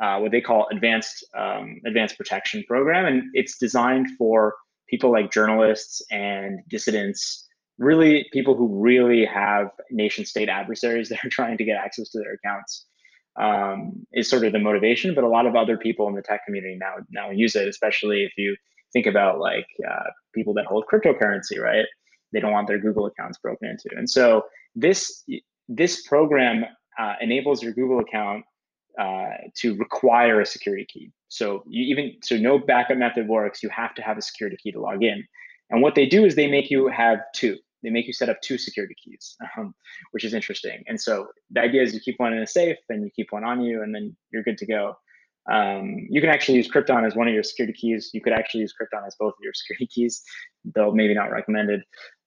[0.02, 4.54] uh, what they call advanced um, advanced protection program, and it's designed for
[4.88, 7.46] people like journalists and dissidents,
[7.78, 12.18] really people who really have nation state adversaries that are trying to get access to
[12.18, 12.86] their accounts.
[13.40, 16.44] Um, is sort of the motivation, but a lot of other people in the tech
[16.44, 18.56] community now now use it, especially if you
[18.92, 21.84] think about like uh, people that hold cryptocurrency, right?
[22.32, 23.88] They don't want their Google accounts broken into.
[23.96, 25.24] And so this
[25.68, 26.64] this program
[26.98, 28.44] uh, enables your Google account
[28.98, 31.10] uh, to require a security key.
[31.28, 33.62] So you even so no backup method works.
[33.62, 35.24] You have to have a security key to log in.
[35.70, 37.58] And what they do is they make you have two.
[37.82, 39.74] They make you set up two security keys, um,
[40.10, 40.82] which is interesting.
[40.86, 43.44] And so the idea is you keep one in a safe, and you keep one
[43.44, 44.94] on you, and then you're good to go.
[45.50, 48.10] Um, you can actually use Krypton as one of your security keys.
[48.12, 50.22] You could actually use Krypton as both of your security keys,
[50.64, 51.82] though maybe not recommended.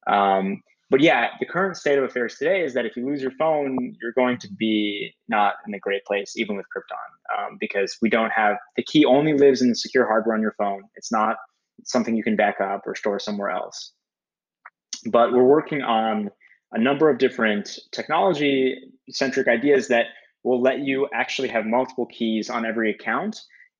[0.07, 3.31] Um, but yeah, the current state of affairs today is that if you lose your
[3.31, 7.97] phone, you're going to be not in a great place, even with Krypton, um, because
[8.01, 10.83] we don't have the key only lives in the secure hardware on your phone.
[10.95, 11.37] It's not
[11.85, 13.93] something you can back up or store somewhere else.
[15.05, 16.29] But we're working on
[16.73, 18.75] a number of different technology
[19.09, 20.07] centric ideas that
[20.43, 23.39] will let you actually have multiple keys on every account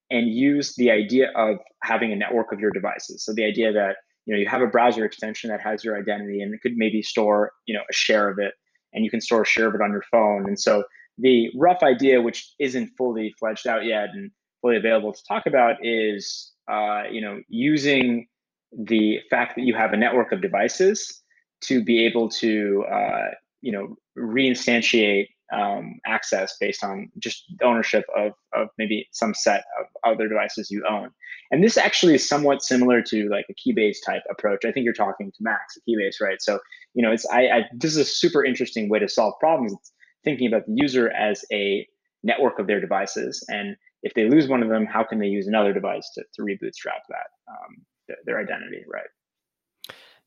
[0.10, 3.24] and use the idea of having a network of your devices.
[3.24, 6.42] So the idea that you know you have a browser extension that has your identity
[6.42, 8.54] and it could maybe store you know a share of it
[8.94, 10.48] and you can store a share of it on your phone.
[10.48, 10.84] And so
[11.18, 15.76] the rough idea, which isn't fully fledged out yet and fully available to talk about,
[15.82, 18.28] is uh, you know using
[18.72, 21.22] the fact that you have a network of devices
[21.62, 23.28] to be able to uh,
[23.62, 29.86] you know reinstantiate um, access based on just ownership of, of maybe some set of
[30.06, 31.10] other devices you own.
[31.52, 34.64] And this actually is somewhat similar to like a Keybase type approach.
[34.66, 36.42] I think you're talking to Max at Keybase, right?
[36.42, 36.60] So,
[36.94, 39.74] you know, it's I, I this is a super interesting way to solve problems.
[39.74, 39.92] It's
[40.24, 41.88] thinking about the user as a
[42.24, 43.44] network of their devices.
[43.50, 46.42] And if they lose one of them, how can they use another device to, to
[46.42, 49.08] rebootstrap that, um, their, their identity, right?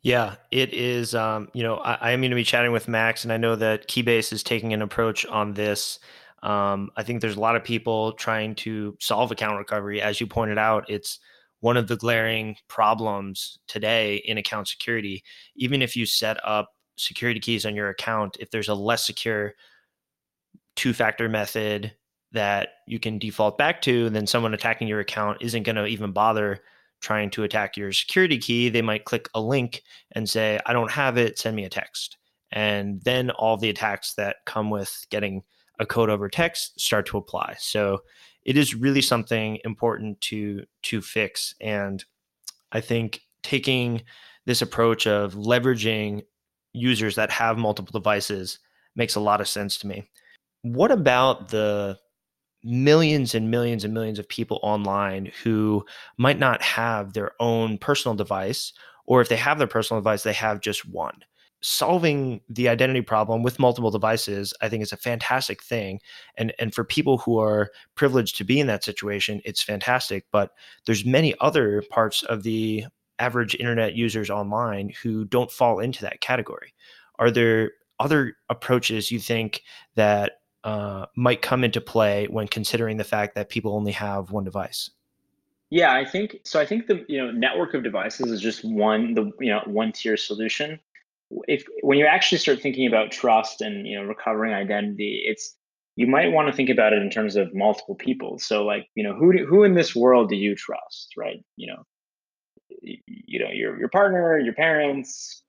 [0.05, 1.15] Yeah, it is.
[1.15, 3.57] Um, you know, I, I, am going to be chatting with Max, and I know
[3.57, 5.99] that Keybase is taking an approach on this.
[6.43, 10.03] Um, I think there's a lot of people trying to solve account recovery.
[10.03, 11.21] As you pointed out, it's
[11.61, 15.25] one of the glaring problems today in account security.
[15.57, 19.55] Even if you set up security keys on your account, if there's a less secure
[20.77, 21.95] two factor method
[22.33, 26.13] that you can default back to, then someone attacking your account isn't going to even
[26.13, 26.61] bother
[27.01, 29.83] trying to attack your security key, they might click a link
[30.13, 32.17] and say, I don't have it, send me a text.
[32.53, 35.43] And then all the attacks that come with getting
[35.81, 37.57] a code over text start to apply.
[37.59, 38.03] So
[38.45, 41.55] it is really something important to to fix.
[41.61, 42.05] And
[42.73, 44.03] I think taking
[44.47, 46.23] this approach of leveraging
[46.73, 48.59] users that have multiple devices
[48.97, 50.09] makes a lot of sense to me.
[50.63, 51.99] What about the
[52.65, 55.85] millions and millions and millions of people online who
[56.17, 58.73] might not have their own personal device,
[59.07, 61.23] or if they have their personal device, they have just one.
[61.61, 66.01] Solving the identity problem with multiple devices, I think, is a fantastic thing.
[66.37, 70.27] And and for people who are privileged to be in that situation, it's fantastic.
[70.31, 70.53] But
[70.87, 72.85] there's many other parts of the
[73.19, 76.75] average internet users online who don't fall into that category.
[77.19, 79.63] Are there other approaches you think
[79.95, 80.33] that
[80.65, 84.91] uh, might come into play when considering the fact that people only have one device?
[85.71, 86.61] Yeah, I think so.
[86.61, 89.93] I think the you know network of devices is just one the you know one
[89.93, 90.81] tier solution.
[91.49, 95.57] If when you actually start thinking about trust and you know recovering identity, it's
[95.97, 98.39] you might want to think about it in terms of multiple people.
[98.39, 101.45] So like you know who do, who in this world do you trust, right?
[101.57, 101.83] You know,
[102.83, 105.43] you, you know your your partner, your parents,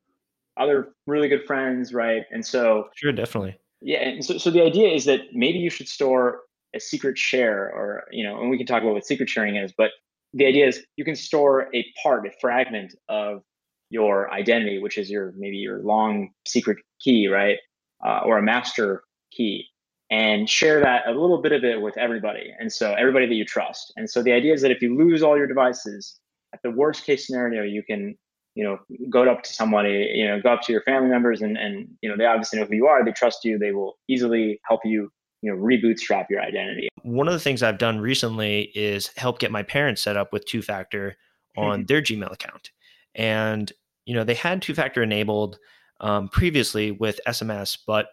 [0.57, 2.23] other really good friends, right?
[2.31, 5.87] And so sure, definitely yeah, and so so the idea is that maybe you should
[5.87, 6.41] store
[6.75, 9.71] a secret share, or you know, and we can talk about what secret sharing is,
[9.77, 9.91] but
[10.33, 13.43] the idea is you can store a part, a fragment of
[13.91, 17.59] your identity, which is your maybe your long secret key, right,
[18.03, 19.67] uh, or a master key,
[20.09, 23.45] and share that a little bit of it with everybody, and so everybody that you
[23.45, 23.93] trust.
[23.97, 26.19] And so the idea is that if you lose all your devices,
[26.55, 28.17] at the worst case scenario, you can
[28.55, 28.79] you know,
[29.09, 32.09] go up to somebody, you know, go up to your family members and, and, you
[32.09, 33.03] know, they obviously know who you are.
[33.03, 33.59] They trust you.
[33.59, 36.87] They will easily help you, you know, rebootstrap your identity.
[37.03, 40.45] One of the things I've done recently is help get my parents set up with
[40.45, 41.17] two factor
[41.57, 41.85] on mm-hmm.
[41.87, 42.71] their Gmail account.
[43.13, 43.71] And,
[44.05, 45.59] you know, they had two factor enabled
[45.99, 48.07] um, previously with SMS, but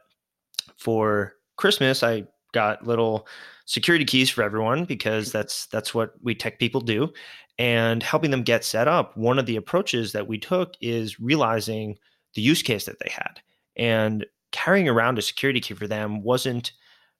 [0.76, 3.26] for Christmas, I got little
[3.72, 5.38] security keys for everyone because mm-hmm.
[5.38, 7.10] that's that's what we tech people do
[7.58, 11.96] and helping them get set up one of the approaches that we took is realizing
[12.34, 13.40] the use case that they had
[13.76, 16.72] and carrying around a security key for them wasn't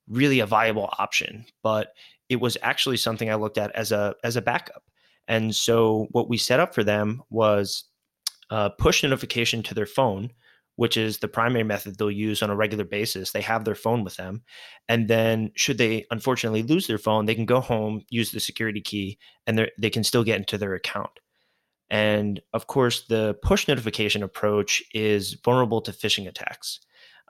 [0.08, 1.94] really a viable option but
[2.28, 4.82] it was actually something i looked at as a as a backup
[5.28, 7.84] and so what we set up for them was
[8.50, 10.28] a push notification to their phone
[10.76, 13.32] which is the primary method they'll use on a regular basis.
[13.32, 14.42] They have their phone with them.
[14.88, 18.80] And then, should they unfortunately lose their phone, they can go home, use the security
[18.80, 21.10] key, and they can still get into their account.
[21.90, 26.80] And of course, the push notification approach is vulnerable to phishing attacks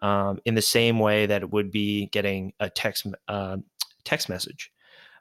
[0.02, 3.56] um, in the same way that it would be getting a text, uh,
[4.04, 4.71] text message.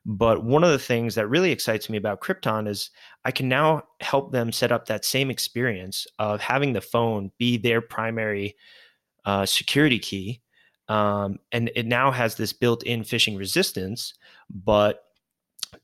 [0.05, 2.89] But one of the things that really excites me about Krypton is
[3.23, 7.57] I can now help them set up that same experience of having the phone be
[7.57, 8.55] their primary
[9.25, 10.41] uh, security key.
[10.87, 14.15] Um, and it now has this built in phishing resistance,
[14.49, 15.03] but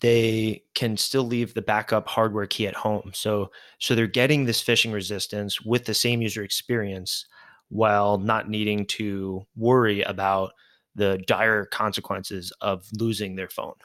[0.02, 3.12] they can still leave the backup hardware key at home.
[3.14, 7.26] So so they're getting this phishing resistance with the same user experience
[7.70, 10.52] while not needing to worry about
[10.96, 13.76] the dire consequences of losing their phone.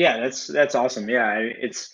[0.00, 1.10] Yeah, that's that's awesome.
[1.10, 1.90] Yeah, it's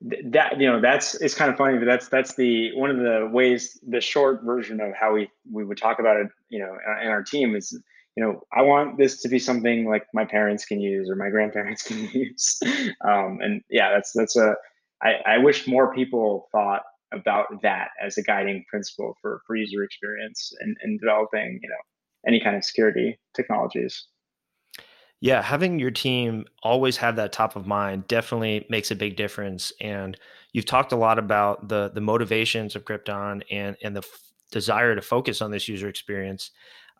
[0.00, 3.28] that you know that's it's kind of funny, but that's that's the one of the
[3.30, 6.28] ways the short version of how we we would talk about it.
[6.48, 7.78] You know, in our team is
[8.16, 11.28] you know I want this to be something like my parents can use or my
[11.28, 12.58] grandparents can use.
[13.06, 14.54] Um, and yeah, that's that's a
[15.02, 19.84] I, I wish more people thought about that as a guiding principle for for user
[19.84, 21.82] experience and, and developing you know
[22.26, 24.06] any kind of security technologies.
[25.22, 29.72] Yeah, having your team always have that top of mind definitely makes a big difference.
[29.80, 30.18] And
[30.52, 34.96] you've talked a lot about the the motivations of Krypton and and the f- desire
[34.96, 36.50] to focus on this user experience.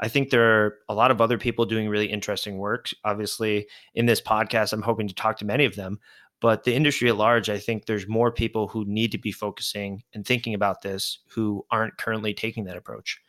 [0.00, 2.90] I think there are a lot of other people doing really interesting work.
[3.04, 5.98] Obviously, in this podcast, I'm hoping to talk to many of them.
[6.40, 10.04] But the industry at large, I think there's more people who need to be focusing
[10.14, 13.20] and thinking about this who aren't currently taking that approach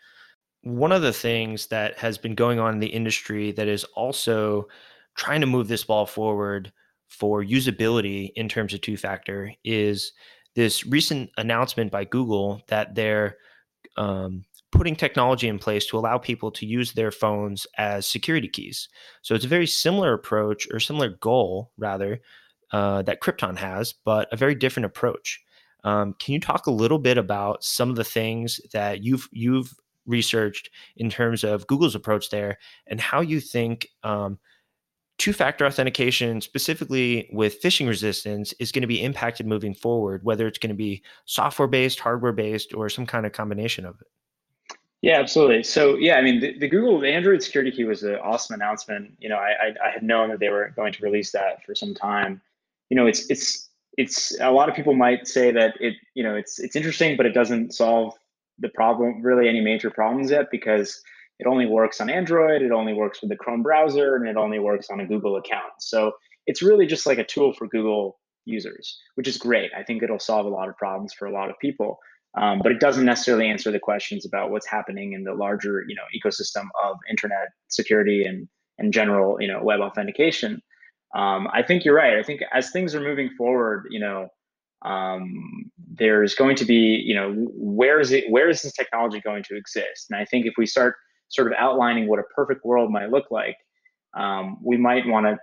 [0.64, 4.68] one of the things that has been going on in the industry that is also
[5.16, 6.72] trying to move this ball forward
[7.08, 10.14] for usability in terms of two factor is
[10.56, 13.38] this recent announcement by Google that they're
[13.98, 18.90] um, putting technology in place to allow people to use their phones as security keys.
[19.22, 22.22] So it's a very similar approach or similar goal, rather,
[22.72, 25.40] uh, that Krypton has, but a very different approach.
[25.84, 29.74] Um, can you talk a little bit about some of the things that you've you've
[30.06, 34.38] researched in terms of Google's approach there and how you think um,
[35.18, 40.48] two factor authentication, specifically with phishing resistance, is going to be impacted moving forward, whether
[40.48, 44.08] it's going to be software based, hardware based, or some kind of combination of it.
[45.02, 45.64] Yeah, absolutely.
[45.64, 49.14] So yeah, I mean, the, the Google Android security key was an awesome announcement.
[49.20, 51.76] You know, I, I, I had known that they were going to release that for
[51.76, 52.42] some time.
[52.90, 56.36] You know, it's it's it's a lot of people might say that it you know
[56.36, 58.14] it's it's interesting, but it doesn't solve
[58.60, 61.02] the problem, really any major problems yet, because
[61.40, 64.60] it only works on Android, it only works with the Chrome browser, and it only
[64.60, 65.74] works on a Google account.
[65.80, 66.12] So
[66.46, 69.72] it's really just like a tool for Google users, which is great.
[69.78, 72.00] I think it'll solve a lot of problems for a lot of people.
[72.36, 75.96] Um, but it doesn't necessarily answer the questions about what's happening in the larger, you
[75.96, 78.48] know, ecosystem of internet security and
[78.80, 80.62] and general, you know, web authentication.
[81.16, 82.18] Um, I think you're right.
[82.18, 84.30] I think as things are moving forward, you know,
[84.84, 89.44] um, there's going to be you know where is it where is this technology going
[89.44, 90.08] to exist?
[90.10, 90.96] And i think if we start
[91.30, 93.58] sort of outlining what a perfect world might look like
[94.16, 95.38] um, we might want to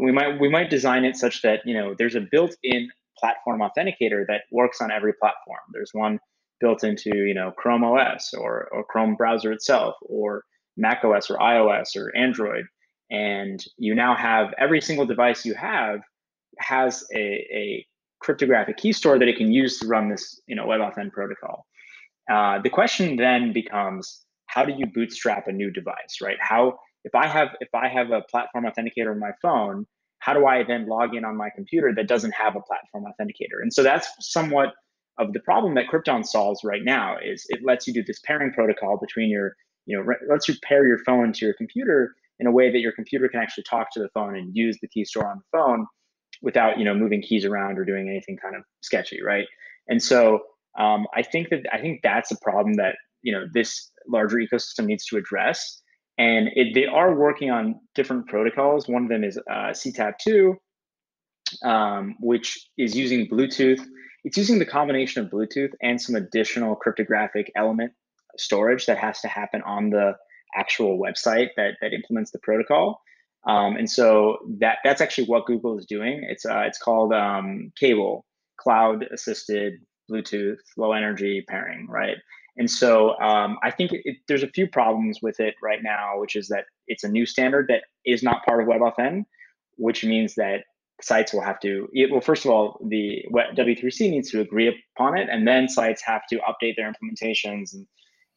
[0.00, 2.88] we might we might design it such that you know there's a built-in
[3.18, 5.60] platform authenticator that works on every platform.
[5.72, 6.18] There's one
[6.60, 10.44] built into you know chrome os or, or chrome browser itself or
[10.76, 12.64] mac os or ios or android.
[13.10, 16.00] And you now have every single device you have
[16.58, 17.86] has a, a
[18.22, 21.66] cryptographic key store that it can use to run this you know WebAuthn protocol.
[22.30, 26.36] Uh, the question then becomes how do you bootstrap a new device, right?
[26.40, 29.86] How if I have if I have a platform authenticator on my phone,
[30.20, 33.60] how do I then log in on my computer that doesn't have a platform authenticator?
[33.60, 34.74] And so that's somewhat
[35.18, 38.52] of the problem that Krypton solves right now is it lets you do this pairing
[38.52, 39.56] protocol between your
[39.86, 42.92] you know lets you pair your phone to your computer in a way that your
[42.92, 45.86] computer can actually talk to the phone and use the key store on the phone
[46.42, 49.46] without you know moving keys around or doing anything kind of sketchy, right?
[49.88, 50.40] And so
[50.78, 54.86] um, I think that I think that's a problem that you know this larger ecosystem
[54.86, 55.80] needs to address.
[56.18, 58.86] And it, they are working on different protocols.
[58.86, 60.54] One of them is uh, CTAP2,
[61.64, 63.80] um, which is using Bluetooth.
[64.24, 67.92] It's using the combination of Bluetooth and some additional cryptographic element
[68.36, 70.14] storage that has to happen on the
[70.54, 73.00] actual website that, that implements the protocol.
[73.46, 76.24] Um, and so that that's actually what Google is doing.
[76.28, 78.24] It's uh, it's called um, caBLE
[78.58, 79.74] Cloud Assisted
[80.10, 82.16] Bluetooth Low Energy Pairing, right?
[82.56, 86.20] And so um, I think it, it, there's a few problems with it right now,
[86.20, 89.24] which is that it's a new standard that is not part of WebAuthn,
[89.76, 90.64] which means that
[91.00, 91.88] sites will have to.
[91.92, 96.02] It, well, first of all, the W3C needs to agree upon it, and then sites
[96.04, 97.86] have to update their implementations and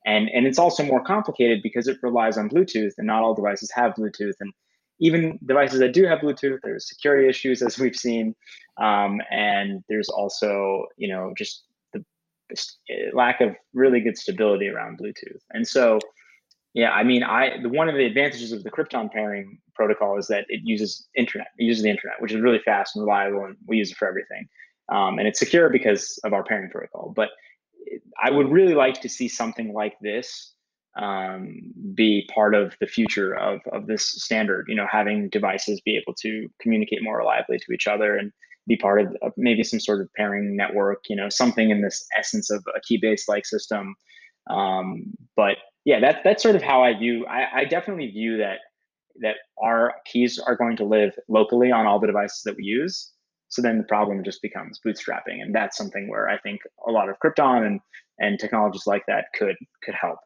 [0.06, 3.72] and and it's also more complicated because it relies on Bluetooth, and not all devices
[3.74, 4.54] have Bluetooth, and
[5.00, 8.36] even devices that do have Bluetooth, there's security issues as we've seen,
[8.78, 12.04] um, and there's also you know just the
[13.14, 15.42] lack of really good stability around Bluetooth.
[15.52, 16.00] And so,
[16.74, 20.28] yeah, I mean, I the, one of the advantages of the Krypton pairing protocol is
[20.28, 23.56] that it uses internet, it uses the internet, which is really fast and reliable, and
[23.68, 24.48] we use it for everything.
[24.92, 27.12] Um, and it's secure because of our pairing protocol.
[27.16, 27.30] But
[28.24, 30.55] I would really like to see something like this
[30.96, 34.66] um, be part of the future of, of this standard.
[34.68, 38.32] You know, having devices be able to communicate more reliably to each other and
[38.68, 41.04] be part of, maybe some sort of pairing network.
[41.10, 43.96] You know, something in this essence of a Keybase like system.
[44.50, 47.26] Um, but yeah, that that's sort of how I view.
[47.28, 48.60] I, I definitely view that
[49.22, 53.12] that our keys are going to live locally on all the devices that we use.
[53.50, 57.10] So then the problem just becomes bootstrapping, and that's something where I think a lot
[57.10, 57.80] of Krypton and
[58.20, 60.20] and technologies like that could could help.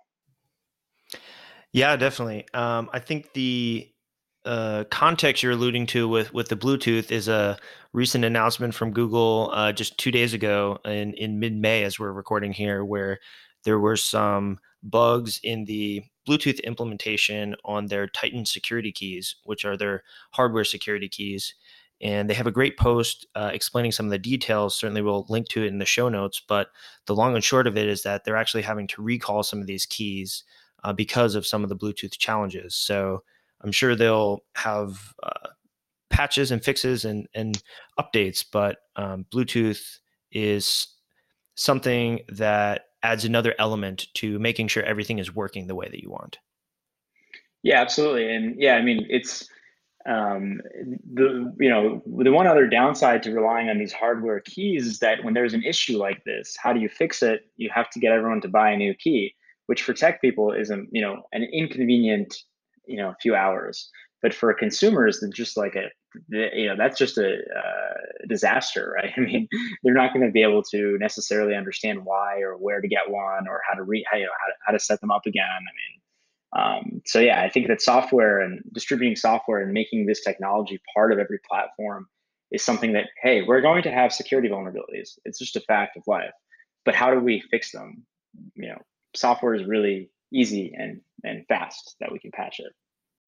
[1.71, 2.45] Yeah, definitely.
[2.53, 3.89] Um, I think the
[4.45, 7.57] uh, context you're alluding to with with the Bluetooth is a
[7.93, 12.11] recent announcement from Google uh, just two days ago in in mid May, as we're
[12.11, 13.19] recording here, where
[13.65, 19.75] there were some bugs in the Bluetooth implementation on their Titan security keys, which are
[19.77, 21.53] their hardware security keys.
[22.01, 24.73] And they have a great post uh, explaining some of the details.
[24.73, 26.41] Certainly, we'll link to it in the show notes.
[26.47, 26.69] But
[27.07, 29.67] the long and short of it is that they're actually having to recall some of
[29.67, 30.43] these keys
[30.83, 32.75] uh, because of some of the Bluetooth challenges.
[32.75, 33.23] So
[33.61, 35.49] I'm sure they'll have uh,
[36.09, 37.61] patches and fixes and, and
[37.99, 39.97] updates, but um, Bluetooth
[40.31, 40.87] is
[41.55, 46.09] something that adds another element to making sure everything is working the way that you
[46.09, 46.37] want.
[47.63, 48.33] Yeah, absolutely.
[48.33, 49.47] And yeah, I mean, it's
[50.05, 50.61] um,
[51.13, 55.23] the you know the one other downside to relying on these hardware keys is that
[55.23, 57.41] when there's an issue like this, how do you fix it?
[57.57, 59.35] You have to get everyone to buy a new key,
[59.69, 62.35] which for tech people is a you know an inconvenient
[62.87, 63.87] you know few hours.
[64.23, 65.85] But for consumers, it's just like a
[66.29, 67.93] you know that's just a uh,
[68.27, 69.13] disaster right?
[69.15, 69.47] I mean
[69.83, 73.47] they're not going to be able to necessarily understand why or where to get one
[73.47, 75.45] or how to read how, you know, how, to, how to set them up again.
[75.45, 76.01] I mean
[76.51, 81.13] um, so yeah i think that software and distributing software and making this technology part
[81.13, 82.07] of every platform
[82.51, 85.09] is something that hey we're going to have security vulnerabilities.
[85.25, 86.33] It's just a fact of life.
[86.85, 88.03] But how do we fix them?
[88.55, 88.81] You know
[89.15, 92.73] software is really easy and and fast that we can patch it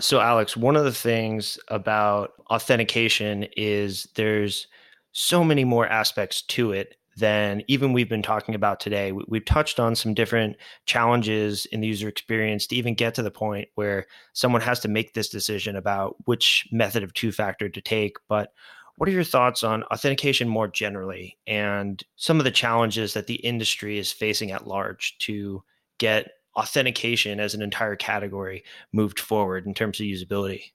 [0.01, 4.67] so, Alex, one of the things about authentication is there's
[5.11, 9.11] so many more aspects to it than even we've been talking about today.
[9.11, 10.55] We've touched on some different
[10.86, 14.88] challenges in the user experience to even get to the point where someone has to
[14.88, 18.17] make this decision about which method of two factor to take.
[18.27, 18.53] But
[18.95, 23.36] what are your thoughts on authentication more generally and some of the challenges that the
[23.36, 25.63] industry is facing at large to
[26.01, 30.71] get authentication as an entire category moved forward in terms of usability?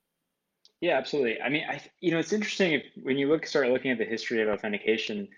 [0.80, 1.40] Yeah, absolutely.
[1.40, 4.04] I mean, I you know, it's interesting if, when you look start looking at the
[4.04, 5.28] history of authentication.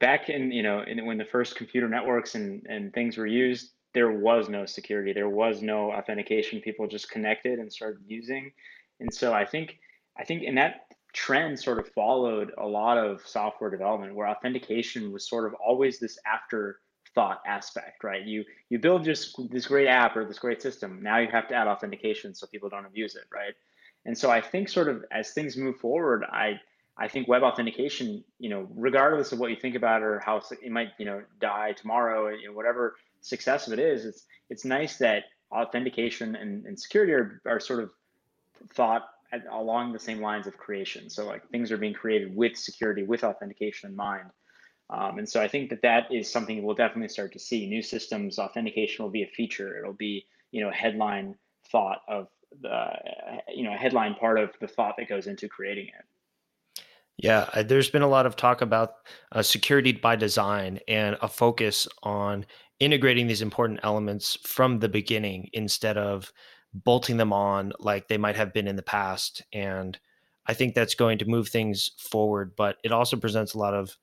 [0.00, 3.72] Back in you know, in, when the first computer networks and and things were used,
[3.92, 6.60] there was no security, there was no authentication.
[6.60, 8.50] People just connected and started using,
[9.00, 9.78] and so I think
[10.18, 15.12] I think in that trend sort of followed a lot of software development where authentication
[15.12, 16.80] was sort of always this after
[17.18, 18.24] thought aspect, right?
[18.24, 21.02] You you build just this great app or this great system.
[21.02, 23.54] Now you have to add authentication so people don't abuse it, right?
[24.06, 26.60] And so I think sort of as things move forward, I
[26.96, 30.70] I think web authentication, you know, regardless of what you think about or how it
[30.70, 34.96] might, you know, die tomorrow, you know, whatever success of it is, it's it's nice
[34.98, 37.90] that authentication and, and security are, are sort of
[38.74, 39.08] thought
[39.50, 41.10] along the same lines of creation.
[41.10, 44.30] So like things are being created with security, with authentication in mind.
[44.90, 47.66] Um, and so I think that that is something we'll definitely start to see.
[47.66, 49.78] New systems authentication will be a feature.
[49.78, 51.34] It'll be you know a headline
[51.70, 52.28] thought of
[52.62, 52.86] the
[53.54, 56.04] you know headline part of the thought that goes into creating it.
[57.18, 58.94] Yeah, there's been a lot of talk about
[59.32, 62.46] uh, security by design and a focus on
[62.78, 66.32] integrating these important elements from the beginning instead of
[66.72, 69.42] bolting them on like they might have been in the past.
[69.52, 69.98] And
[70.46, 73.96] I think that's going to move things forward, but it also presents a lot of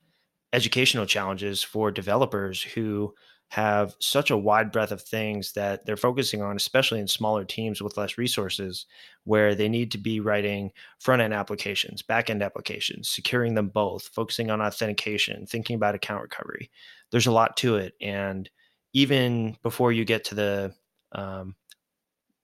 [0.52, 3.14] educational challenges for developers who
[3.48, 7.80] have such a wide breadth of things that they're focusing on, especially in smaller teams
[7.80, 8.86] with less resources,
[9.24, 14.08] where they need to be writing front end applications, back end applications, securing them both,
[14.08, 16.70] focusing on authentication, thinking about account recovery.
[17.12, 17.94] There's a lot to it.
[18.00, 18.50] And
[18.92, 20.74] even before you get to the
[21.12, 21.54] um,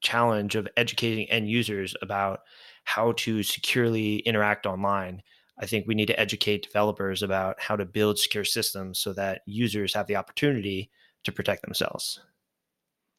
[0.02, 2.40] challenge of educating end users about
[2.84, 5.22] how to securely interact online,
[5.62, 9.42] I think we need to educate developers about how to build secure systems so that
[9.46, 10.90] users have the opportunity
[11.22, 12.20] to protect themselves.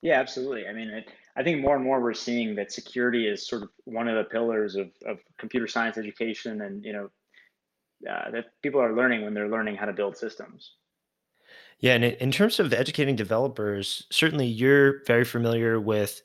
[0.01, 0.67] Yeah, absolutely.
[0.67, 3.69] I mean, it, I think more and more we're seeing that security is sort of
[3.85, 7.09] one of the pillars of, of computer science education, and you know
[8.11, 10.73] uh, that people are learning when they're learning how to build systems.
[11.79, 16.21] Yeah, and in terms of educating developers, certainly you're very familiar with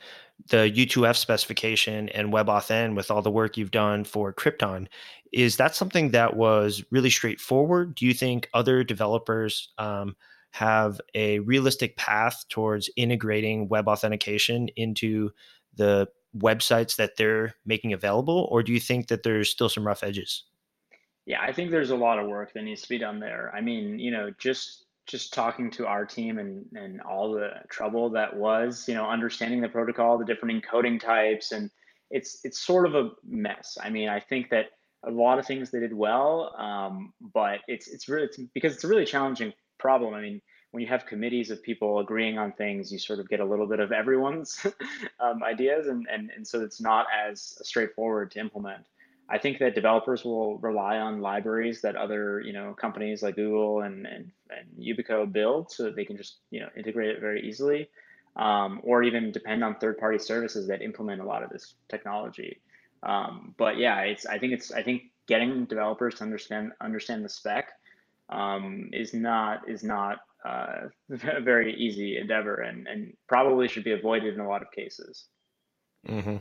[0.46, 4.86] the U2F specification and WebAuthn with all the work you've done for Krypton.
[5.32, 7.94] Is that something that was really straightforward?
[7.96, 10.16] Do you think other developers um,
[10.52, 15.30] have a realistic path towards integrating web authentication into
[15.74, 20.02] the websites that they're making available, or do you think that there's still some rough
[20.02, 20.44] edges?
[21.26, 23.52] Yeah, I think there's a lot of work that needs to be done there.
[23.54, 28.10] I mean, you know, just just talking to our team and and all the trouble
[28.10, 31.70] that was, you know, understanding the protocol, the different encoding types, and
[32.10, 33.78] it's it's sort of a mess.
[33.82, 34.66] I mean, I think that
[35.02, 38.84] a lot of things they did well, um, but it's it's really it's, because it's
[38.84, 40.14] a really challenging problem.
[40.14, 43.40] I mean, when you have committees of people agreeing on things, you sort of get
[43.40, 44.66] a little bit of everyone's
[45.20, 48.84] um, ideas, and, and and so it's not as straightforward to implement.
[49.30, 53.82] I think that developers will rely on libraries that other you know companies like Google
[53.82, 57.46] and and, and Yubico build, so that they can just you know integrate it very
[57.46, 57.90] easily,
[58.36, 62.60] um, or even depend on third-party services that implement a lot of this technology.
[63.02, 67.28] Um, but yeah, it's I think it's I think getting developers to understand understand the
[67.28, 67.72] spec
[68.30, 73.92] um, is not is not uh, a very easy endeavor, and and probably should be
[73.92, 75.26] avoided in a lot of cases.
[76.08, 76.36] Mm-hmm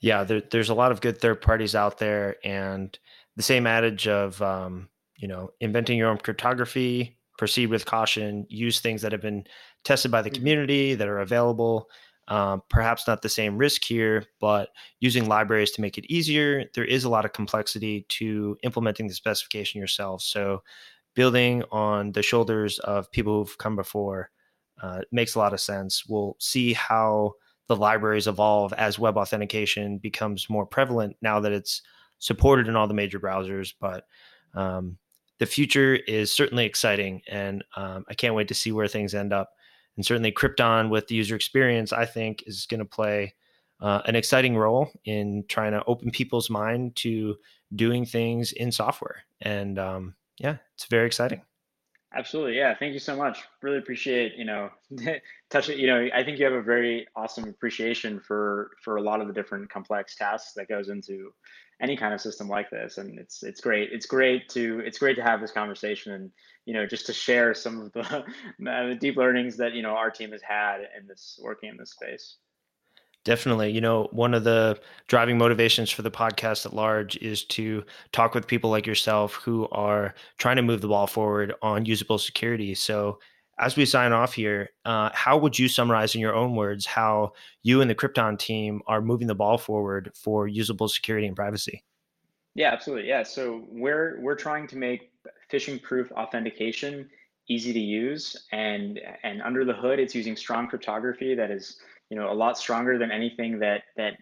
[0.00, 2.98] yeah, there, there's a lot of good third parties out there, and
[3.36, 8.80] the same adage of um, you know inventing your own cryptography, proceed with caution, use
[8.80, 9.44] things that have been
[9.84, 10.38] tested by the mm-hmm.
[10.38, 11.88] community that are available.
[12.28, 14.68] Um, perhaps not the same risk here, but
[15.00, 16.64] using libraries to make it easier.
[16.74, 20.22] There is a lot of complexity to implementing the specification yourself.
[20.22, 20.62] So,
[21.14, 24.30] building on the shoulders of people who've come before
[24.80, 26.06] uh, makes a lot of sense.
[26.06, 27.32] We'll see how
[27.70, 31.82] the libraries evolve as web authentication becomes more prevalent now that it's
[32.18, 33.72] supported in all the major browsers.
[33.78, 34.08] But
[34.54, 34.98] um,
[35.38, 39.32] the future is certainly exciting, and um, I can't wait to see where things end
[39.32, 39.52] up.
[39.94, 43.34] And certainly, Krypton with the user experience, I think, is going to play
[43.80, 47.36] uh, an exciting role in trying to open people's mind to
[47.76, 49.22] doing things in software.
[49.42, 51.42] And um, yeah, it's very exciting.
[52.12, 52.56] Absolutely.
[52.56, 52.74] Yeah.
[52.76, 53.38] Thank you so much.
[53.62, 54.70] Really appreciate, you know,
[55.50, 55.78] touch it.
[55.78, 59.26] You know, I think you have a very awesome appreciation for, for a lot of
[59.26, 61.32] the different complex tasks that goes into
[61.80, 62.98] any kind of system like this.
[62.98, 63.90] And it's, it's great.
[63.92, 66.30] It's great to, it's great to have this conversation and,
[66.66, 68.00] you know, just to share some of the,
[68.70, 71.76] uh, the deep learnings that, you know, our team has had in this working in
[71.76, 72.36] this space.
[73.24, 73.70] Definitely.
[73.70, 78.34] You know, one of the driving motivations for the podcast at large is to talk
[78.34, 82.74] with people like yourself who are trying to move the ball forward on usable security.
[82.74, 83.18] So,
[83.60, 87.32] as we sign off here, uh, how would you summarize in your own words how
[87.62, 91.84] you and the Krypton team are moving the ball forward for usable security and privacy?
[92.54, 93.08] Yeah, absolutely.
[93.08, 93.22] Yeah.
[93.22, 95.12] So we're we're trying to make
[95.52, 97.08] phishing proof authentication
[97.48, 102.16] easy to use and and under the hood it's using strong cryptography that is you
[102.16, 104.14] know a lot stronger than anything that that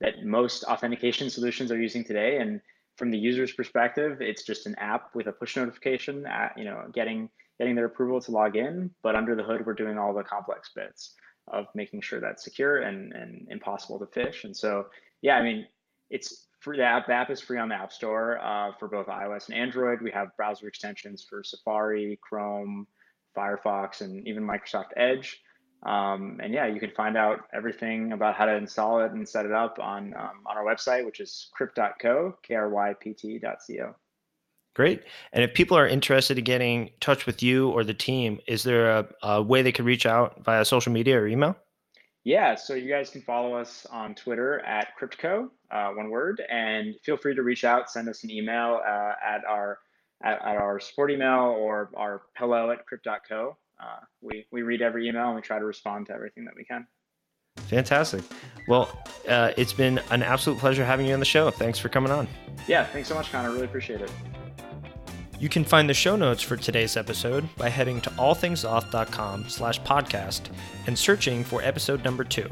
[0.00, 2.38] that most authentication solutions are using today.
[2.38, 2.60] And
[2.96, 6.84] from the user's perspective, it's just an app with a push notification, at, you know,
[6.92, 7.28] getting
[7.60, 8.90] getting their approval to log in.
[9.02, 11.14] But under the hood, we're doing all the complex bits
[11.46, 14.44] of making sure that's secure and and impossible to phish.
[14.44, 14.86] And so,
[15.20, 15.66] yeah, I mean,
[16.08, 16.78] it's free.
[16.78, 19.58] The app, the app is free on the App Store uh, for both iOS and
[19.58, 20.00] Android.
[20.00, 22.86] We have browser extensions for Safari, Chrome,
[23.36, 25.42] Firefox, and even Microsoft Edge.
[25.82, 29.44] Um, and yeah, you can find out everything about how to install it and set
[29.44, 33.94] it up on um, on our website, which is krypt.co, k-r-y-p-t.co.
[34.74, 35.02] Great.
[35.32, 38.62] And if people are interested in getting in touch with you or the team, is
[38.62, 41.56] there a, a way they could reach out via social media or email?
[42.22, 46.94] Yeah, so you guys can follow us on Twitter at Kryptco, uh, one word, and
[47.02, 49.78] feel free to reach out, send us an email uh, at our
[50.22, 55.08] at, at, our support email or our hello at krypt.co uh, we we read every
[55.08, 56.86] email and we try to respond to everything that we can.
[57.68, 58.22] Fantastic.
[58.68, 58.88] Well,
[59.28, 61.50] uh, it's been an absolute pleasure having you on the show.
[61.50, 62.28] Thanks for coming on.
[62.66, 63.50] Yeah, thanks so much, Conor.
[63.50, 64.10] Really appreciate it.
[65.40, 70.42] You can find the show notes for today's episode by heading to allthingsauth.com slash podcast
[70.86, 72.50] and searching for episode number two.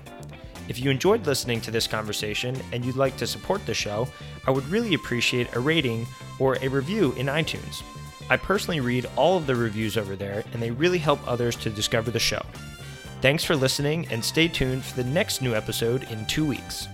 [0.68, 4.08] If you enjoyed listening to this conversation and you'd like to support the show,
[4.46, 6.06] I would really appreciate a rating
[6.38, 7.82] or a review in iTunes.
[8.30, 11.70] I personally read all of the reviews over there, and they really help others to
[11.70, 12.42] discover the show.
[13.20, 16.88] Thanks for listening, and stay tuned for the next new episode in two weeks.